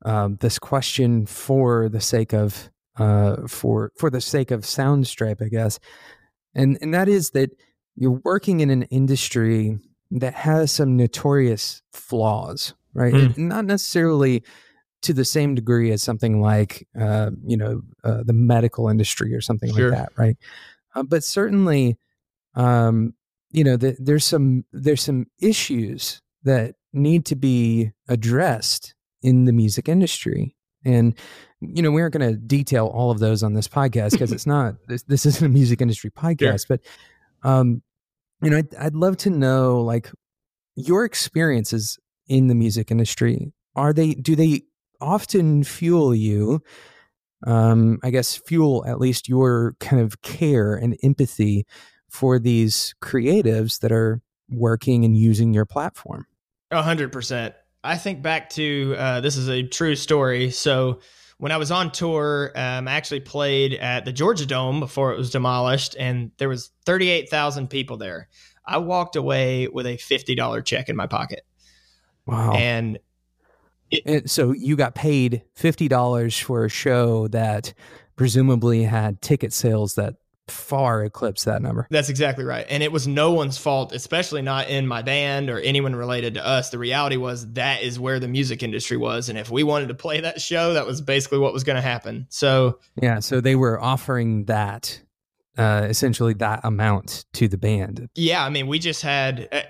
um, 0.05 0.37
this 0.41 0.59
question 0.59 1.25
for 1.25 1.89
the 1.89 2.01
sake 2.01 2.33
of 2.33 2.69
uh, 2.97 3.47
for 3.47 3.91
for 3.97 4.09
the 4.09 4.21
sake 4.21 4.51
of 4.51 4.61
Soundstripe, 4.61 5.41
I 5.43 5.49
guess, 5.49 5.79
and 6.53 6.77
and 6.81 6.93
that 6.93 7.07
is 7.07 7.31
that 7.31 7.51
you're 7.95 8.21
working 8.23 8.59
in 8.59 8.69
an 8.69 8.83
industry 8.83 9.77
that 10.11 10.33
has 10.33 10.71
some 10.71 10.97
notorious 10.97 11.81
flaws, 11.91 12.73
right? 12.93 13.13
Mm. 13.13 13.37
Not 13.37 13.65
necessarily 13.65 14.43
to 15.01 15.13
the 15.13 15.25
same 15.25 15.55
degree 15.55 15.91
as 15.91 16.03
something 16.03 16.41
like 16.41 16.87
uh, 16.99 17.31
you 17.45 17.57
know 17.57 17.81
uh, 18.03 18.23
the 18.23 18.33
medical 18.33 18.89
industry 18.89 19.33
or 19.33 19.41
something 19.41 19.73
Sure. 19.73 19.89
like 19.89 19.97
that, 19.99 20.11
right? 20.17 20.37
Uh, 20.95 21.03
but 21.03 21.23
certainly, 21.23 21.97
um, 22.55 23.13
you 23.51 23.63
know, 23.63 23.77
the, 23.77 23.95
there's 23.99 24.25
some 24.25 24.65
there's 24.71 25.01
some 25.01 25.27
issues 25.41 26.21
that 26.43 26.75
need 26.93 27.25
to 27.25 27.35
be 27.35 27.91
addressed 28.07 28.95
in 29.21 29.45
the 29.45 29.53
music 29.53 29.87
industry, 29.89 30.55
and 30.85 31.13
you 31.61 31.81
know, 31.81 31.91
we 31.91 32.01
aren't 32.01 32.13
going 32.13 32.29
to 32.33 32.37
detail 32.37 32.87
all 32.87 33.11
of 33.11 33.19
those 33.19 33.43
on 33.43 33.53
this 33.53 33.67
podcast 33.67 34.11
because 34.11 34.31
it's 34.31 34.47
not 34.55 34.75
this, 34.87 35.03
this 35.03 35.25
isn't 35.25 35.45
a 35.45 35.49
music 35.49 35.81
industry 35.81 36.09
podcast, 36.09 36.65
but 36.69 36.81
um, 37.43 37.81
you 38.41 38.49
know, 38.49 38.57
I'd, 38.57 38.75
I'd 38.75 38.95
love 38.95 39.17
to 39.17 39.29
know 39.29 39.81
like 39.81 40.09
your 40.75 41.03
experiences 41.05 41.99
in 42.27 42.47
the 42.47 42.55
music 42.55 42.91
industry. 42.91 43.51
Are 43.75 43.91
they 43.93 44.13
do 44.13 44.35
they 44.35 44.63
often 45.01 45.63
fuel 45.63 46.13
you? 46.13 46.61
Um, 47.47 47.99
I 48.03 48.09
guess 48.09 48.35
fuel 48.35 48.83
at 48.85 48.99
least 48.99 49.29
your 49.29 49.75
kind 49.79 50.01
of 50.01 50.21
care 50.21 50.75
and 50.75 50.97
empathy 51.03 51.65
for 52.09 52.37
these 52.39 52.95
creatives 53.01 53.79
that 53.79 53.91
are 53.91 54.21
working 54.49 55.05
and 55.05 55.15
using 55.15 55.53
your 55.53 55.65
platform. 55.65 56.25
A 56.71 56.81
hundred 56.81 57.11
percent. 57.11 57.53
I 57.83 57.97
think 57.97 58.21
back 58.21 58.49
to 58.51 58.93
uh, 58.97 59.21
this 59.21 59.37
is 59.37 59.47
a 59.47 59.63
true 59.63 59.95
story. 59.95 60.51
So 60.51 60.99
when 61.37 61.53
I 61.53 61.57
was 61.57 61.71
on 61.71 61.91
tour, 61.91 62.51
um, 62.55 62.89
I 62.89 62.91
actually 62.93 63.21
played 63.21 63.73
at 63.75 64.03
the 64.03 64.11
Georgia 64.11 64.45
Dome 64.45 64.81
before 64.81 65.13
it 65.13 65.17
was 65.17 65.29
demolished, 65.29 65.95
and 65.97 66.31
there 66.39 66.49
was 66.49 66.71
thirty 66.85 67.09
eight 67.09 67.29
thousand 67.29 67.69
people 67.69 67.95
there. 67.95 68.27
I 68.65 68.79
walked 68.79 69.15
away 69.15 69.67
with 69.69 69.85
a 69.85 69.95
fifty 69.95 70.35
dollar 70.35 70.61
check 70.61 70.89
in 70.89 70.97
my 70.97 71.07
pocket, 71.07 71.45
Wow. 72.25 72.51
and 72.53 72.99
And 74.05 74.29
so 74.29 74.51
you 74.51 74.75
got 74.75 74.95
paid 74.95 75.43
fifty 75.55 75.87
dollars 75.87 76.37
for 76.37 76.65
a 76.65 76.69
show 76.69 77.27
that 77.29 77.73
presumably 78.15 78.83
had 78.83 79.21
ticket 79.21 79.53
sales 79.53 79.95
that 79.95 80.15
far 80.47 81.03
eclipsed 81.03 81.45
that 81.45 81.61
number. 81.61 81.87
That's 81.91 82.09
exactly 82.09 82.43
right. 82.43 82.65
And 82.69 82.81
it 82.81 82.91
was 82.91 83.07
no 83.07 83.31
one's 83.31 83.57
fault, 83.57 83.93
especially 83.93 84.41
not 84.41 84.67
in 84.67 84.87
my 84.87 85.01
band 85.03 85.49
or 85.49 85.59
anyone 85.59 85.95
related 85.95 86.33
to 86.33 86.45
us. 86.45 86.71
The 86.71 86.79
reality 86.79 87.17
was 87.17 87.51
that 87.53 87.83
is 87.83 87.99
where 87.99 88.19
the 88.19 88.27
music 88.27 88.63
industry 88.63 88.97
was. 88.97 89.29
And 89.29 89.37
if 89.37 89.51
we 89.51 89.63
wanted 89.63 89.89
to 89.89 89.93
play 89.93 90.21
that 90.21 90.41
show, 90.41 90.73
that 90.73 90.87
was 90.87 91.01
basically 91.01 91.37
what 91.37 91.53
was 91.53 91.63
going 91.63 91.75
to 91.75 91.81
happen. 91.81 92.25
So, 92.29 92.79
Yeah, 93.01 93.19
so 93.19 93.41
they 93.41 93.55
were 93.55 93.79
offering 93.79 94.45
that 94.45 94.99
uh, 95.57 95.85
essentially 95.89 96.33
that 96.35 96.61
amount 96.63 97.25
to 97.33 97.47
the 97.47 97.57
band. 97.57 98.09
yeah, 98.15 98.43
I 98.43 98.49
mean, 98.49 98.67
we 98.67 98.79
just 98.79 99.01
had, 99.01 99.49
uh, 99.51 99.61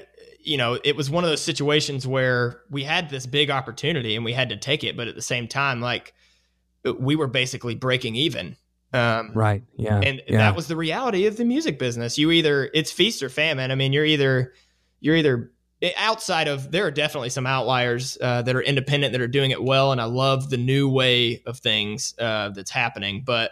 you 0.41 0.58
know, 0.58 0.80
it 0.84 0.95
was 0.95 1.10
one 1.10 1.23
of 1.23 1.30
those 1.30 1.41
situations 1.41 2.08
where 2.08 2.62
we 2.69 2.84
had 2.84 3.10
this 3.10 3.25
big 3.25 3.49
opportunity 3.49 4.15
and 4.15 4.23
we 4.23 4.34
had 4.34 4.49
to 4.49 4.58
take 4.58 4.84
it. 4.84 4.95
But 4.95 5.08
at 5.08 5.15
the 5.15 5.21
same 5.21 5.47
time, 5.47 5.82
like, 5.82 6.13
we 6.99 7.15
were 7.15 7.28
basically 7.28 7.75
breaking 7.75 8.15
even. 8.15 8.56
Um, 8.93 9.32
Right. 9.34 9.63
Yeah. 9.78 9.99
and 9.99 10.21
yeah. 10.28 10.38
that 10.38 10.56
was 10.56 10.67
the 10.67 10.75
reality 10.75 11.28
of 11.28 11.38
the 11.38 11.45
music 11.45 11.78
business 11.78 12.17
you 12.17 12.32
either 12.32 12.71
it's 12.73 12.91
feast 12.91 13.21
or 13.21 13.30
famine 13.30 13.69
i 13.69 13.75
mean 13.75 13.93
you're 13.93 14.04
either 14.04 14.52
you're 14.99 15.15
either 15.15 15.52
eh, 15.84 15.91
outside 15.95 16.47
of 16.47 16.71
there 16.71 16.88
are 16.88 16.91
definitely 16.91 17.30
some 17.30 17.45
outliers 17.45 18.17
uh, 18.19 18.41
that 18.41 18.56
are 18.56 18.63
independent 18.63 19.12
that 19.12 19.21
are 19.21 19.28
doing 19.28 19.52
it 19.52 19.62
well 19.62 19.91
and 19.91 20.02
i 20.02 20.06
love 20.06 20.49
the 20.49 20.58
new 20.58 20.89
way 20.89 21.43
of 21.45 21.60
things 21.60 22.15
uh, 22.17 22.49
that's 22.49 22.71
happening 22.71 23.21
but 23.23 23.52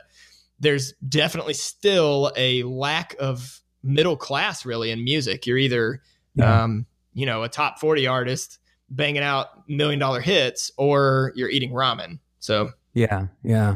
there's 0.59 0.93
definitely 1.07 1.53
still 1.53 2.31
a 2.35 2.63
lack 2.63 3.15
of 3.19 3.61
middle 3.83 4.17
class 4.17 4.65
really 4.65 4.89
in 4.89 5.03
music 5.03 5.45
you're 5.45 5.59
either 5.59 6.01
Yeah. 6.37 6.63
um, 6.63 6.85
you 7.13 7.25
know 7.25 7.43
a 7.43 7.49
top 7.49 7.79
40 7.79 8.07
artist 8.07 8.59
banging 8.89 9.23
out 9.23 9.67
million 9.67 9.99
dollar 9.99 10.21
hits 10.21 10.71
or 10.77 11.33
you're 11.35 11.49
eating 11.49 11.71
ramen 11.71 12.19
so 12.39 12.71
Yeah, 12.93 13.27
yeah. 13.43 13.75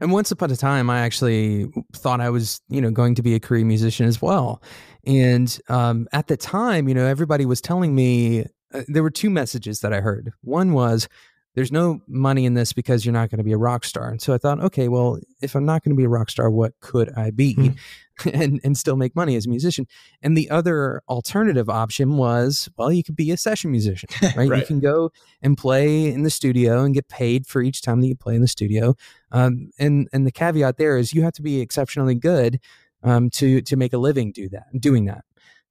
And 0.00 0.10
once 0.10 0.30
upon 0.30 0.50
a 0.50 0.56
time, 0.56 0.88
I 0.88 1.00
actually 1.00 1.70
thought 1.92 2.20
I 2.20 2.30
was, 2.30 2.60
you 2.68 2.80
know, 2.80 2.90
going 2.90 3.14
to 3.14 3.22
be 3.22 3.34
a 3.34 3.40
career 3.40 3.64
musician 3.64 4.06
as 4.06 4.22
well. 4.22 4.62
And 5.04 5.56
um, 5.68 6.08
at 6.12 6.26
the 6.26 6.36
time, 6.36 6.88
you 6.88 6.94
know, 6.94 7.06
everybody 7.06 7.44
was 7.44 7.60
telling 7.60 7.94
me 7.94 8.46
uh, 8.72 8.82
there 8.88 9.02
were 9.02 9.10
two 9.10 9.30
messages 9.30 9.80
that 9.80 9.92
I 9.92 10.00
heard. 10.00 10.32
One 10.40 10.72
was, 10.72 11.08
"There's 11.56 11.72
no 11.72 12.00
money 12.06 12.44
in 12.44 12.54
this 12.54 12.72
because 12.72 13.04
you're 13.04 13.12
not 13.12 13.30
going 13.30 13.38
to 13.38 13.44
be 13.44 13.52
a 13.52 13.58
rock 13.58 13.84
star." 13.84 14.08
And 14.08 14.22
so 14.22 14.32
I 14.32 14.38
thought, 14.38 14.60
okay, 14.60 14.86
well, 14.86 15.18
if 15.42 15.56
I'm 15.56 15.66
not 15.66 15.82
going 15.82 15.90
to 15.90 15.96
be 15.96 16.04
a 16.04 16.08
rock 16.08 16.30
star, 16.30 16.48
what 16.48 16.74
could 16.80 17.12
I 17.16 17.32
be, 17.32 17.54
Hmm. 17.54 18.28
and 18.32 18.60
and 18.62 18.78
still 18.78 18.96
make 18.96 19.16
money 19.16 19.34
as 19.34 19.46
a 19.46 19.48
musician? 19.48 19.86
And 20.22 20.36
the 20.36 20.48
other 20.50 21.02
alternative 21.08 21.68
option 21.68 22.16
was, 22.16 22.68
well, 22.78 22.92
you 22.92 23.02
could 23.02 23.16
be 23.16 23.32
a 23.32 23.36
session 23.36 23.72
musician, 23.72 24.08
right? 24.36 24.60
You 24.60 24.64
can 24.64 24.78
go 24.78 25.10
and 25.42 25.58
play 25.58 26.06
in 26.12 26.22
the 26.22 26.30
studio 26.30 26.84
and 26.84 26.94
get 26.94 27.08
paid 27.08 27.46
for 27.46 27.60
each 27.60 27.82
time 27.82 28.00
that 28.00 28.06
you 28.06 28.14
play 28.16 28.36
in 28.36 28.40
the 28.40 28.48
studio. 28.48 28.94
Um, 29.32 29.70
and 29.78 30.08
and 30.12 30.26
the 30.26 30.32
caveat 30.32 30.76
there 30.76 30.96
is 30.96 31.12
you 31.12 31.22
have 31.22 31.32
to 31.34 31.42
be 31.42 31.60
exceptionally 31.60 32.14
good 32.14 32.60
um, 33.02 33.30
to 33.30 33.60
to 33.62 33.76
make 33.76 33.92
a 33.92 33.98
living 33.98 34.32
do 34.32 34.48
that 34.50 34.66
doing 34.78 35.06
that. 35.06 35.24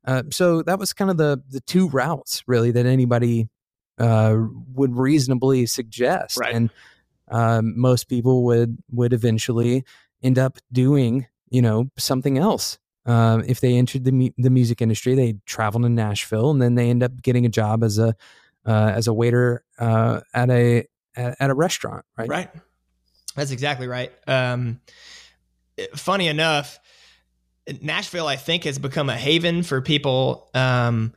Uh, 0.06 0.24
so 0.30 0.62
that 0.62 0.78
was 0.78 0.94
kind 0.94 1.10
of 1.10 1.18
the 1.18 1.42
the 1.50 1.62
two 1.62 1.90
routes 1.90 2.44
really 2.48 2.72
that 2.72 2.86
anybody 2.86 3.48
uh, 3.98 4.36
would 4.74 4.96
reasonably 4.96 5.66
suggest, 5.66 6.38
Right. 6.38 6.54
and 6.54 6.70
um, 7.30 7.80
most 7.80 8.08
people 8.10 8.44
would 8.46 8.78
would 8.92 9.14
eventually 9.14 9.84
end 10.22 10.38
up 10.40 10.58
doing 10.72 11.28
you 11.50 11.62
know 11.62 11.90
something 11.98 12.38
else. 12.38 12.78
Um, 13.08 13.44
if 13.48 13.62
they 13.62 13.76
entered 13.76 14.04
the 14.04 14.12
mu- 14.12 14.32
the 14.38 14.50
music 14.50 14.82
industry, 14.82 15.14
they 15.16 15.36
travel 15.46 15.82
to 15.82 15.90
Nashville 15.90 16.50
and 16.52 16.62
then 16.62 16.76
they 16.76 16.90
end 16.90 17.04
up 17.04 17.22
getting 17.22 17.46
a 17.46 17.50
job 17.50 17.84
as 17.84 18.00
a 18.00 18.16
uh, 18.66 18.92
as 18.96 19.08
a 19.08 19.14
waiter 19.14 19.64
uh, 19.80 20.22
at 20.34 20.50
a 20.50 20.88
at, 21.16 21.50
a 21.50 21.54
restaurant, 21.54 22.04
right? 22.18 22.28
Right. 22.28 22.50
That's 23.36 23.52
exactly 23.52 23.88
right. 23.88 24.12
Um, 24.28 24.82
funny 25.96 26.28
enough, 26.28 26.80
Nashville, 27.82 28.28
I 28.28 28.36
think, 28.36 28.64
has 28.64 28.80
become 28.80 29.10
a 29.10 29.16
haven 29.18 29.64
for 29.64 29.82
people 29.82 30.50
um, 30.54 31.14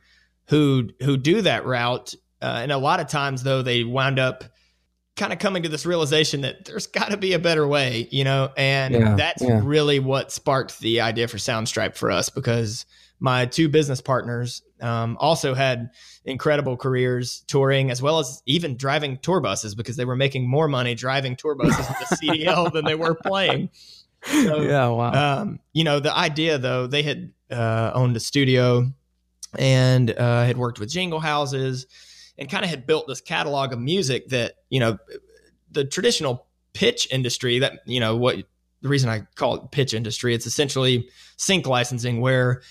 who 0.47 0.89
who 1.01 1.17
do 1.17 1.41
that 1.41 1.65
route. 1.65 2.13
Uh, 2.41 2.59
and 2.63 2.71
a 2.71 2.77
lot 2.77 2.99
of 2.99 3.07
times, 3.07 3.43
though, 3.43 3.61
they 3.61 3.83
wind 3.83 4.19
up 4.19 4.43
kind 5.19 5.33
of 5.33 5.39
coming 5.39 5.63
to 5.63 5.69
this 5.69 5.85
realization 5.85 6.41
that 6.41 6.65
there's 6.65 6.87
got 6.87 7.11
to 7.11 7.17
be 7.17 7.33
a 7.33 7.39
better 7.39 7.67
way, 7.67 8.07
you 8.09 8.23
know. 8.23 8.49
And 8.57 8.93
Yeah, 8.93 9.15
that's 9.15 9.43
yeah. 9.43 9.59
really 9.63 9.99
what 9.99 10.31
sparked 10.31 10.79
the 10.79 11.01
idea 11.01 11.27
for 11.27 11.37
Soundstripe 11.37 11.95
for 11.95 12.09
us 12.09 12.29
because 12.29 12.85
my 13.19 13.45
two 13.45 13.67
business 13.67 13.99
partners 13.99 14.61
um, 14.79 15.17
also 15.19 15.53
had 15.53 15.89
incredible 16.23 16.77
careers 16.77 17.43
touring 17.47 17.91
as 17.91 18.01
well 18.01 18.19
as 18.19 18.41
even 18.45 18.77
driving 18.77 19.17
tour 19.17 19.41
buses 19.41 19.75
because 19.75 19.97
they 19.97 20.05
were 20.05 20.15
making 20.15 20.47
more 20.47 20.69
money 20.69 20.95
driving 20.95 21.35
tour 21.35 21.53
buses 21.53 21.85
with 21.87 22.09
the 22.09 22.15
CDL 22.15 22.71
than 22.73 22.85
they 22.85 22.95
were 22.95 23.13
playing. 23.13 23.69
So, 24.23 24.61
yeah, 24.61 24.87
wow. 24.87 25.41
um, 25.41 25.59
you 25.73 25.83
know, 25.83 25.99
the 25.99 26.15
idea 26.15 26.57
though, 26.57 26.87
they 26.87 27.03
had 27.03 27.33
uh, 27.51 27.91
owned 27.93 28.15
a 28.15 28.21
studio 28.21 28.89
and 29.57 30.11
uh, 30.11 30.45
had 30.45 30.57
worked 30.57 30.79
with 30.79 30.89
jingle 30.89 31.19
houses 31.19 31.87
and 32.39 32.49
kind 32.49 32.63
of 32.63 32.69
had 32.71 32.87
built 32.87 33.07
this 33.07 33.21
catalog 33.21 33.73
of 33.73 33.79
music 33.79 34.29
that 34.29 34.53
you 34.69 34.79
know 34.79 34.97
the 35.71 35.85
traditional 35.85 36.47
pitch 36.73 37.07
industry 37.11 37.59
that 37.59 37.81
you 37.85 37.99
know 37.99 38.15
what 38.15 38.37
the 38.81 38.89
reason 38.89 39.09
I 39.09 39.27
call 39.35 39.55
it 39.55 39.71
pitch 39.71 39.93
industry 39.93 40.33
it's 40.33 40.47
essentially 40.47 41.09
sync 41.37 41.67
licensing 41.67 42.21
where 42.21 42.61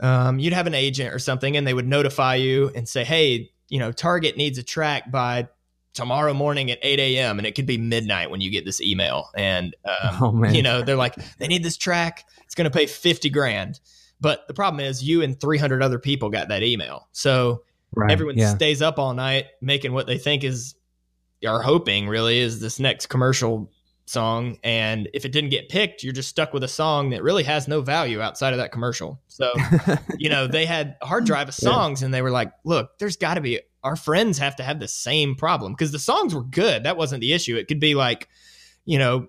um, 0.00 0.38
you'd 0.38 0.52
have 0.52 0.66
an 0.66 0.74
agent 0.74 1.14
or 1.14 1.18
something 1.18 1.56
and 1.56 1.66
they 1.66 1.72
would 1.72 1.86
notify 1.86 2.34
you 2.34 2.70
and 2.74 2.86
say 2.86 3.04
hey 3.04 3.50
you 3.68 3.78
know 3.78 3.92
Target 3.92 4.36
needs 4.36 4.58
a 4.58 4.62
track 4.62 5.10
by 5.10 5.48
tomorrow 5.94 6.32
morning 6.32 6.70
at 6.70 6.78
8 6.82 6.98
a.m. 6.98 7.38
and 7.38 7.46
it 7.46 7.54
could 7.54 7.66
be 7.66 7.78
midnight 7.78 8.30
when 8.30 8.40
you 8.40 8.50
get 8.50 8.64
this 8.64 8.80
email. 8.80 9.28
And 9.36 9.76
um, 9.84 10.22
oh, 10.22 10.44
you 10.48 10.62
know 10.62 10.82
they're 10.82 10.96
like 10.96 11.14
they 11.38 11.48
need 11.48 11.62
this 11.62 11.76
track. 11.76 12.24
It's 12.44 12.54
going 12.54 12.70
to 12.70 12.76
pay 12.76 12.86
50 12.86 13.30
grand. 13.30 13.80
But 14.20 14.46
the 14.46 14.54
problem 14.54 14.80
is 14.80 15.02
you 15.02 15.22
and 15.22 15.38
300 15.40 15.82
other 15.82 15.98
people 15.98 16.30
got 16.30 16.48
that 16.48 16.62
email. 16.62 17.08
So 17.12 17.64
right, 17.94 18.10
everyone 18.10 18.36
yeah. 18.36 18.54
stays 18.54 18.82
up 18.82 18.98
all 18.98 19.14
night 19.14 19.46
making 19.60 19.92
what 19.92 20.06
they 20.06 20.18
think 20.18 20.44
is 20.44 20.74
are 21.46 21.62
hoping 21.62 22.08
really 22.08 22.38
is 22.38 22.60
this 22.60 22.78
next 22.78 23.06
commercial 23.06 23.70
song 24.06 24.58
and 24.62 25.08
if 25.14 25.24
it 25.24 25.32
didn't 25.32 25.50
get 25.50 25.68
picked 25.68 26.02
you're 26.02 26.12
just 26.12 26.28
stuck 26.28 26.52
with 26.52 26.62
a 26.62 26.68
song 26.68 27.10
that 27.10 27.22
really 27.22 27.42
has 27.42 27.68
no 27.68 27.80
value 27.80 28.20
outside 28.20 28.52
of 28.52 28.58
that 28.58 28.72
commercial 28.72 29.20
so 29.28 29.52
you 30.18 30.28
know 30.28 30.46
they 30.46 30.66
had 30.66 30.96
hard 31.02 31.24
drive 31.24 31.48
of 31.48 31.54
songs 31.54 32.00
yeah. 32.00 32.06
and 32.06 32.14
they 32.14 32.22
were 32.22 32.30
like 32.30 32.52
look 32.64 32.98
there's 32.98 33.16
got 33.16 33.34
to 33.34 33.40
be 33.40 33.60
our 33.84 33.96
friends 33.96 34.38
have 34.38 34.56
to 34.56 34.62
have 34.62 34.80
the 34.80 34.88
same 34.88 35.34
problem 35.34 35.72
because 35.72 35.92
the 35.92 35.98
songs 35.98 36.34
were 36.34 36.44
good. 36.44 36.84
That 36.84 36.96
wasn't 36.96 37.20
the 37.20 37.32
issue. 37.32 37.56
It 37.56 37.68
could 37.68 37.80
be 37.80 37.94
like, 37.94 38.28
you 38.84 38.98
know, 38.98 39.28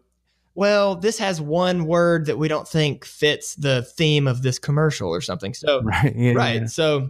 well, 0.55 0.95
this 0.95 1.17
has 1.17 1.41
one 1.41 1.85
word 1.85 2.27
that 2.27 2.37
we 2.37 2.47
don't 2.47 2.67
think 2.67 3.05
fits 3.05 3.55
the 3.55 3.81
theme 3.81 4.27
of 4.27 4.43
this 4.43 4.59
commercial 4.59 5.09
or 5.09 5.21
something. 5.21 5.53
So 5.53 5.81
right, 5.81 6.15
yeah, 6.15 6.33
right. 6.33 6.61
Yeah. 6.61 6.67
So 6.67 7.09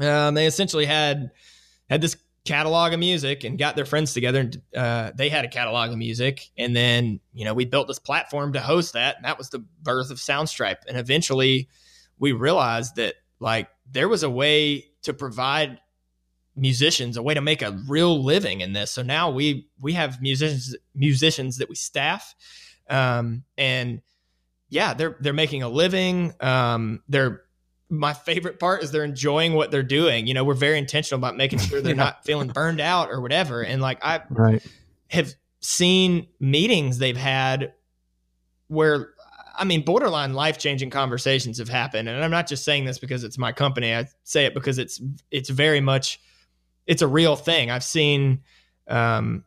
um, 0.00 0.34
they 0.34 0.46
essentially 0.46 0.86
had 0.86 1.30
had 1.88 2.00
this 2.00 2.16
catalog 2.44 2.92
of 2.92 3.00
music 3.00 3.42
and 3.42 3.58
got 3.58 3.74
their 3.74 3.84
friends 3.84 4.14
together 4.14 4.40
and 4.40 4.62
uh, 4.76 5.10
they 5.16 5.28
had 5.28 5.44
a 5.44 5.48
catalog 5.48 5.90
of 5.90 5.98
music 5.98 6.50
and 6.56 6.76
then 6.76 7.18
you 7.32 7.44
know 7.44 7.54
we 7.54 7.64
built 7.64 7.88
this 7.88 7.98
platform 7.98 8.52
to 8.52 8.60
host 8.60 8.92
that 8.92 9.16
and 9.16 9.24
that 9.24 9.36
was 9.36 9.50
the 9.50 9.58
birth 9.82 10.12
of 10.12 10.18
soundstripe 10.18 10.78
and 10.86 10.96
eventually 10.96 11.68
we 12.20 12.30
realized 12.30 12.94
that 12.96 13.14
like 13.40 13.68
there 13.90 14.08
was 14.08 14.22
a 14.22 14.30
way 14.30 14.84
to 15.02 15.12
provide 15.12 15.80
musicians 16.56 17.16
a 17.16 17.22
way 17.22 17.34
to 17.34 17.40
make 17.40 17.62
a 17.62 17.78
real 17.86 18.22
living 18.22 18.60
in 18.60 18.72
this. 18.72 18.90
So 18.90 19.02
now 19.02 19.30
we 19.30 19.68
we 19.80 19.92
have 19.92 20.20
musicians 20.20 20.74
musicians 20.94 21.58
that 21.58 21.68
we 21.68 21.74
staff, 21.74 22.34
um, 22.88 23.44
and 23.56 24.00
yeah, 24.68 24.94
they're 24.94 25.16
they're 25.20 25.32
making 25.32 25.62
a 25.62 25.68
living. 25.68 26.32
Um, 26.40 27.02
they're 27.08 27.42
my 27.88 28.12
favorite 28.12 28.58
part 28.58 28.82
is 28.82 28.90
they're 28.90 29.04
enjoying 29.04 29.54
what 29.54 29.70
they're 29.70 29.82
doing. 29.82 30.26
You 30.26 30.34
know, 30.34 30.44
we're 30.44 30.54
very 30.54 30.78
intentional 30.78 31.18
about 31.18 31.36
making 31.36 31.60
sure 31.60 31.80
they're 31.80 31.94
yeah. 31.96 32.02
not 32.04 32.24
feeling 32.24 32.48
burned 32.48 32.80
out 32.80 33.10
or 33.10 33.20
whatever. 33.20 33.62
And 33.62 33.80
like 33.80 34.04
I 34.04 34.22
right. 34.30 34.64
have 35.08 35.34
seen 35.60 36.26
meetings 36.40 36.98
they've 36.98 37.16
had 37.16 37.72
where 38.68 39.10
I 39.58 39.64
mean, 39.64 39.82
borderline 39.82 40.34
life 40.34 40.58
changing 40.58 40.90
conversations 40.90 41.58
have 41.58 41.68
happened, 41.68 42.08
and 42.08 42.22
I'm 42.22 42.30
not 42.30 42.46
just 42.46 42.64
saying 42.64 42.84
this 42.84 42.98
because 42.98 43.24
it's 43.24 43.38
my 43.38 43.52
company. 43.52 43.94
I 43.94 44.06
say 44.22 44.44
it 44.44 44.54
because 44.54 44.78
it's 44.78 45.00
it's 45.30 45.48
very 45.48 45.80
much 45.80 46.20
it's 46.86 47.02
a 47.02 47.06
real 47.06 47.36
thing. 47.36 47.70
I've 47.70 47.84
seen 47.84 48.40
um, 48.86 49.44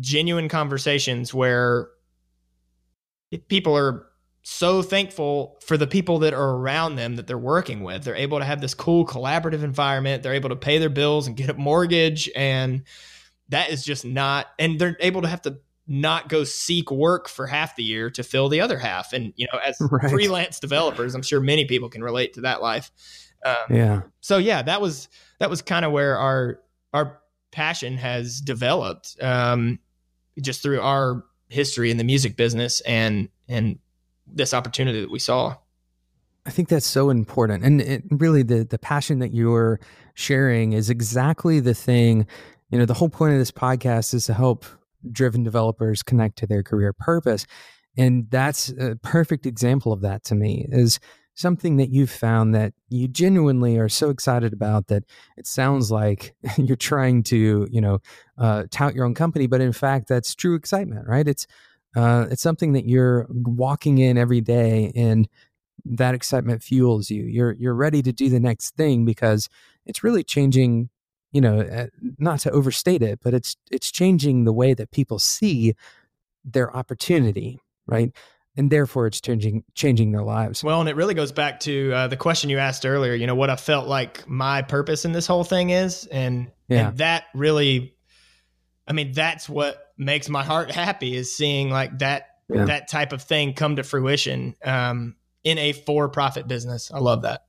genuine 0.00 0.48
conversations 0.48 1.34
where 1.34 1.88
people 3.48 3.76
are 3.76 4.06
so 4.50 4.80
thankful 4.80 5.58
for 5.60 5.76
the 5.76 5.86
people 5.86 6.20
that 6.20 6.32
are 6.32 6.56
around 6.56 6.96
them 6.96 7.16
that 7.16 7.26
they're 7.26 7.36
working 7.36 7.82
with. 7.82 8.02
They're 8.02 8.16
able 8.16 8.38
to 8.38 8.46
have 8.46 8.62
this 8.62 8.72
cool 8.72 9.04
collaborative 9.04 9.62
environment. 9.62 10.22
They're 10.22 10.32
able 10.32 10.48
to 10.48 10.56
pay 10.56 10.78
their 10.78 10.88
bills 10.88 11.26
and 11.26 11.36
get 11.36 11.50
a 11.50 11.54
mortgage. 11.54 12.30
And 12.34 12.84
that 13.50 13.68
is 13.68 13.84
just 13.84 14.06
not, 14.06 14.46
and 14.58 14.78
they're 14.78 14.96
able 15.00 15.20
to 15.20 15.28
have 15.28 15.42
to 15.42 15.58
not 15.86 16.30
go 16.30 16.44
seek 16.44 16.90
work 16.90 17.28
for 17.28 17.46
half 17.46 17.76
the 17.76 17.82
year 17.82 18.08
to 18.08 18.22
fill 18.22 18.48
the 18.48 18.62
other 18.62 18.78
half. 18.78 19.12
And, 19.12 19.34
you 19.36 19.46
know, 19.52 19.58
as 19.58 19.76
right. 19.90 20.10
freelance 20.10 20.58
developers, 20.58 21.14
I'm 21.14 21.22
sure 21.22 21.40
many 21.40 21.66
people 21.66 21.90
can 21.90 22.02
relate 22.02 22.32
to 22.34 22.40
that 22.40 22.62
life. 22.62 22.90
Um, 23.44 23.54
yeah. 23.68 24.00
So 24.22 24.38
yeah, 24.38 24.62
that 24.62 24.80
was, 24.80 25.08
that 25.40 25.50
was 25.50 25.60
kind 25.60 25.84
of 25.84 25.92
where 25.92 26.16
our, 26.16 26.58
our 26.94 27.20
passion 27.52 27.98
has 27.98 28.40
developed 28.40 29.14
um, 29.20 29.78
just 30.40 30.62
through 30.62 30.80
our 30.80 31.22
history 31.50 31.90
in 31.90 31.98
the 31.98 32.04
music 32.04 32.36
business 32.36 32.80
and 32.82 33.28
and 33.48 33.78
this 34.32 34.54
opportunity 34.54 35.00
that 35.00 35.10
we 35.10 35.18
saw. 35.18 35.56
I 36.46 36.50
think 36.50 36.68
that's 36.68 36.86
so 36.86 37.10
important, 37.10 37.64
and 37.64 37.80
it, 37.80 38.04
really 38.10 38.42
the 38.42 38.64
the 38.64 38.78
passion 38.78 39.18
that 39.18 39.34
you're 39.34 39.80
sharing 40.14 40.72
is 40.72 40.88
exactly 40.88 41.60
the 41.60 41.74
thing. 41.74 42.26
You 42.70 42.78
know, 42.78 42.86
the 42.86 42.94
whole 42.94 43.10
point 43.10 43.34
of 43.34 43.38
this 43.38 43.50
podcast 43.50 44.14
is 44.14 44.26
to 44.26 44.34
help 44.34 44.64
driven 45.12 45.42
developers 45.42 46.02
connect 46.02 46.38
to 46.38 46.46
their 46.46 46.62
career 46.62 46.92
purpose, 46.92 47.46
and 47.96 48.30
that's 48.30 48.70
a 48.70 48.96
perfect 49.02 49.44
example 49.44 49.92
of 49.92 50.00
that 50.00 50.24
to 50.24 50.34
me. 50.34 50.66
Is 50.70 51.00
something 51.38 51.76
that 51.76 51.90
you've 51.90 52.10
found 52.10 52.52
that 52.52 52.72
you 52.88 53.06
genuinely 53.06 53.78
are 53.78 53.88
so 53.88 54.10
excited 54.10 54.52
about 54.52 54.88
that 54.88 55.04
it 55.36 55.46
sounds 55.46 55.88
like 55.88 56.34
you're 56.56 56.76
trying 56.76 57.22
to 57.22 57.68
you 57.70 57.80
know 57.80 57.98
uh, 58.38 58.64
tout 58.70 58.94
your 58.94 59.04
own 59.04 59.14
company 59.14 59.46
but 59.46 59.60
in 59.60 59.72
fact 59.72 60.08
that's 60.08 60.34
true 60.34 60.54
excitement 60.56 61.06
right 61.06 61.28
it's 61.28 61.46
uh, 61.96 62.26
it's 62.30 62.42
something 62.42 62.72
that 62.72 62.86
you're 62.86 63.26
walking 63.30 63.98
in 63.98 64.18
every 64.18 64.40
day 64.40 64.92
and 64.94 65.28
that 65.84 66.14
excitement 66.14 66.62
fuels 66.62 67.10
you 67.10 67.24
you're 67.24 67.52
you're 67.52 67.74
ready 67.74 68.02
to 68.02 68.12
do 68.12 68.28
the 68.28 68.40
next 68.40 68.76
thing 68.76 69.04
because 69.04 69.48
it's 69.86 70.04
really 70.04 70.22
changing 70.22 70.90
you 71.32 71.40
know 71.40 71.60
uh, 71.60 71.86
not 72.18 72.40
to 72.40 72.50
overstate 72.50 73.02
it 73.02 73.20
but 73.22 73.32
it's 73.32 73.56
it's 73.70 73.90
changing 73.90 74.44
the 74.44 74.52
way 74.52 74.74
that 74.74 74.90
people 74.90 75.18
see 75.18 75.74
their 76.44 76.74
opportunity 76.76 77.60
right 77.86 78.12
and 78.58 78.70
therefore 78.70 79.06
it's 79.06 79.20
changing 79.20 79.62
changing 79.74 80.10
their 80.10 80.24
lives. 80.24 80.64
Well, 80.64 80.80
and 80.80 80.88
it 80.88 80.96
really 80.96 81.14
goes 81.14 81.30
back 81.30 81.60
to 81.60 81.92
uh, 81.92 82.08
the 82.08 82.16
question 82.16 82.50
you 82.50 82.58
asked 82.58 82.84
earlier. 82.84 83.14
You 83.14 83.26
know 83.26 83.36
what 83.36 83.50
I 83.50 83.56
felt 83.56 83.86
like 83.86 84.28
my 84.28 84.62
purpose 84.62 85.04
in 85.04 85.12
this 85.12 85.28
whole 85.28 85.44
thing 85.44 85.70
is, 85.70 86.06
and 86.06 86.50
yeah. 86.66 86.88
and 86.88 86.98
that 86.98 87.26
really, 87.34 87.94
I 88.86 88.92
mean, 88.92 89.12
that's 89.12 89.48
what 89.48 89.87
makes 89.98 90.28
my 90.28 90.44
heart 90.44 90.70
happy 90.70 91.16
is 91.16 91.34
seeing 91.34 91.70
like 91.70 91.98
that 91.98 92.28
yeah. 92.48 92.64
that 92.64 92.88
type 92.88 93.12
of 93.12 93.22
thing 93.22 93.52
come 93.52 93.76
to 93.76 93.82
fruition 93.82 94.54
um, 94.64 95.16
in 95.44 95.58
a 95.58 95.72
for 95.72 96.08
profit 96.08 96.48
business. 96.48 96.90
I 96.92 96.98
love 96.98 97.22
that. 97.22 97.42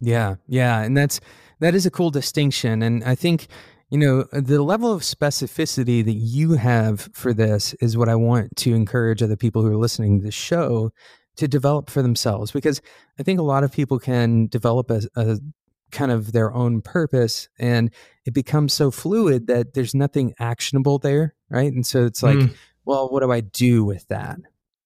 Yeah, 0.00 0.36
yeah, 0.46 0.80
and 0.80 0.96
that's 0.96 1.20
that 1.60 1.74
is 1.74 1.86
a 1.86 1.90
cool 1.90 2.10
distinction, 2.10 2.82
and 2.82 3.04
I 3.04 3.14
think 3.14 3.48
you 3.90 3.98
know, 3.98 4.24
the 4.32 4.62
level 4.62 4.92
of 4.92 5.02
specificity 5.02 6.04
that 6.04 6.12
you 6.12 6.52
have 6.52 7.08
for 7.14 7.32
this 7.32 7.72
is 7.80 7.96
what 7.96 8.08
I 8.08 8.16
want 8.16 8.54
to 8.56 8.74
encourage 8.74 9.22
other 9.22 9.36
people 9.36 9.62
who 9.62 9.70
are 9.70 9.76
listening 9.76 10.18
to 10.18 10.24
the 10.24 10.30
show 10.30 10.90
to 11.36 11.48
develop 11.48 11.88
for 11.88 12.02
themselves 12.02 12.50
because 12.50 12.82
I 13.18 13.22
think 13.22 13.40
a 13.40 13.44
lot 13.44 13.64
of 13.64 13.72
people 13.72 13.98
can 13.98 14.48
develop 14.48 14.90
a, 14.90 15.02
a 15.16 15.38
kind 15.90 16.12
of 16.12 16.32
their 16.32 16.52
own 16.52 16.82
purpose 16.82 17.48
and 17.58 17.90
it 18.26 18.34
becomes 18.34 18.74
so 18.74 18.90
fluid 18.90 19.46
that 19.46 19.72
there's 19.72 19.94
nothing 19.94 20.34
actionable 20.38 20.98
there, 20.98 21.34
right? 21.50 21.72
And 21.72 21.86
so 21.86 22.04
it's 22.04 22.22
like, 22.22 22.38
mm. 22.38 22.54
well, 22.84 23.08
what 23.08 23.22
do 23.22 23.32
I 23.32 23.40
do 23.40 23.84
with 23.84 24.06
that? 24.08 24.38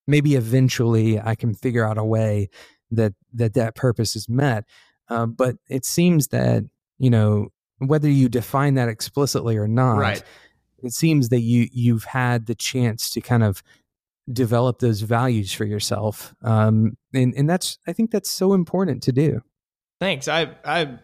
Maybe 0.06 0.34
eventually 0.34 1.20
I 1.20 1.34
can 1.34 1.54
figure 1.54 1.84
out 1.84 1.98
a 1.98 2.04
way 2.04 2.50
that 2.90 3.14
that 3.34 3.54
that 3.54 3.74
purpose 3.74 4.16
is 4.16 4.28
met. 4.28 4.64
Uh, 5.08 5.26
but 5.26 5.56
it 5.68 5.84
seems 5.84 6.28
that 6.28 6.64
you 6.98 7.10
know 7.10 7.48
whether 7.78 8.08
you 8.08 8.28
define 8.28 8.74
that 8.74 8.88
explicitly 8.88 9.56
or 9.56 9.68
not 9.68 9.98
right. 9.98 10.22
it 10.82 10.92
seems 10.92 11.28
that 11.30 11.40
you 11.40 11.68
you've 11.72 12.04
had 12.04 12.46
the 12.46 12.54
chance 12.54 13.10
to 13.10 13.20
kind 13.20 13.42
of 13.42 13.62
develop 14.32 14.78
those 14.78 15.00
values 15.00 15.52
for 15.52 15.64
yourself 15.64 16.34
um, 16.42 16.96
and 17.12 17.34
and 17.34 17.50
that's 17.50 17.78
i 17.86 17.92
think 17.92 18.10
that's 18.10 18.30
so 18.30 18.52
important 18.52 19.02
to 19.02 19.12
do 19.12 19.42
thanks 20.00 20.28
i 20.28 20.54
i 20.64 20.96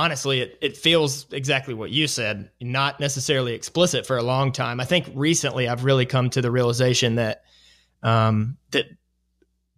honestly 0.00 0.40
it, 0.40 0.58
it 0.60 0.76
feels 0.76 1.26
exactly 1.32 1.74
what 1.74 1.90
you 1.90 2.06
said 2.06 2.50
not 2.60 3.00
necessarily 3.00 3.54
explicit 3.54 4.06
for 4.06 4.16
a 4.16 4.22
long 4.22 4.52
time 4.52 4.80
i 4.80 4.84
think 4.84 5.10
recently 5.14 5.68
i've 5.68 5.84
really 5.84 6.06
come 6.06 6.30
to 6.30 6.40
the 6.42 6.50
realization 6.50 7.16
that 7.16 7.42
um 8.02 8.56
that 8.70 8.86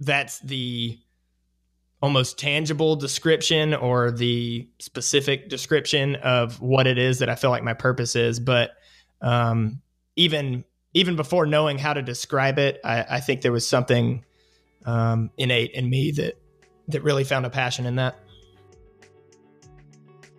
that's 0.01 0.41
the 0.41 0.99
almost 2.03 2.37
tangible 2.37 2.97
description 2.97 3.75
or 3.75 4.11
the 4.11 4.69
specific 4.81 5.49
description 5.49 6.17
of 6.17 6.61
what 6.61 6.87
it 6.87 6.99
is 6.99 7.21
that 7.21 7.29
I 7.29 7.37
feel 7.37 7.51
like 7.51 7.63
my 7.63 7.75
purpose 7.75 8.17
is. 8.17 8.41
But 8.41 8.73
um, 9.21 9.81
even 10.17 10.65
even 10.95 11.17
before 11.17 11.47
knowing 11.47 11.79
how 11.79 11.95
to 11.95 12.03
describe 12.03 12.59
it, 12.59 12.81
I, 12.85 13.05
I 13.09 13.21
think 13.21 13.41
there 13.41 13.53
was 13.53 13.67
something 13.67 14.25
um, 14.85 15.31
innate 15.39 15.71
in 15.71 15.89
me 15.89 16.11
that 16.11 16.35
that 16.89 17.03
really 17.03 17.25
found 17.25 17.47
a 17.47 17.51
passion 17.51 17.87
in 17.87 17.97
that. 17.97 18.17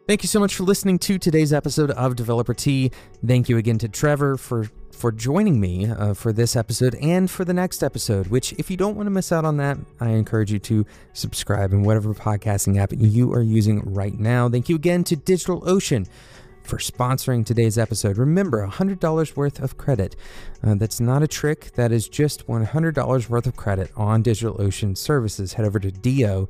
Thank 0.05 0.21
you 0.21 0.27
so 0.27 0.41
much 0.41 0.53
for 0.55 0.63
listening 0.63 0.99
to 0.99 1.17
today's 1.17 1.53
episode 1.53 1.89
of 1.91 2.17
Developer 2.17 2.53
Tea. 2.53 2.91
Thank 3.25 3.47
you 3.47 3.55
again 3.57 3.77
to 3.77 3.87
Trevor 3.87 4.35
for 4.35 4.69
for 4.91 5.13
joining 5.13 5.61
me 5.61 5.89
uh, 5.89 6.13
for 6.13 6.33
this 6.33 6.57
episode 6.57 6.93
and 6.95 7.31
for 7.31 7.45
the 7.45 7.53
next 7.53 7.81
episode. 7.81 8.27
Which, 8.27 8.51
if 8.57 8.69
you 8.69 8.75
don't 8.75 8.97
want 8.97 9.07
to 9.07 9.11
miss 9.11 9.31
out 9.31 9.45
on 9.45 9.55
that, 9.57 9.77
I 10.01 10.09
encourage 10.09 10.51
you 10.51 10.59
to 10.59 10.85
subscribe 11.13 11.71
in 11.71 11.83
whatever 11.83 12.13
podcasting 12.13 12.77
app 12.77 12.91
you 12.93 13.31
are 13.31 13.41
using 13.41 13.79
right 13.93 14.13
now. 14.13 14.49
Thank 14.49 14.67
you 14.67 14.75
again 14.75 15.05
to 15.05 15.15
DigitalOcean 15.15 16.05
for 16.63 16.79
sponsoring 16.79 17.45
today's 17.45 17.77
episode. 17.77 18.17
Remember, 18.17 18.67
$100 18.67 19.35
worth 19.37 19.61
of 19.61 19.77
credit. 19.77 20.17
Uh, 20.61 20.75
that's 20.75 20.99
not 20.99 21.23
a 21.23 21.29
trick, 21.29 21.71
that 21.75 21.93
is 21.93 22.09
just 22.09 22.45
$100 22.47 23.29
worth 23.29 23.47
of 23.47 23.55
credit 23.55 23.89
on 23.95 24.21
DigitalOcean 24.21 24.97
services. 24.97 25.53
Head 25.53 25.65
over 25.65 25.79
to 25.79 25.91
do.co 25.91 26.49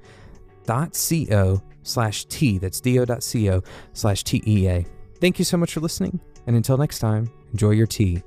slash 1.83 2.25
T. 2.25 2.57
That's 2.57 2.81
do.co 2.81 3.63
slash 3.93 4.23
TEA. 4.23 4.85
Thank 5.19 5.39
you 5.39 5.45
so 5.45 5.57
much 5.57 5.73
for 5.73 5.79
listening, 5.79 6.19
and 6.47 6.55
until 6.55 6.77
next 6.77 6.99
time, 6.99 7.31
enjoy 7.51 7.71
your 7.71 7.87
tea 7.87 8.23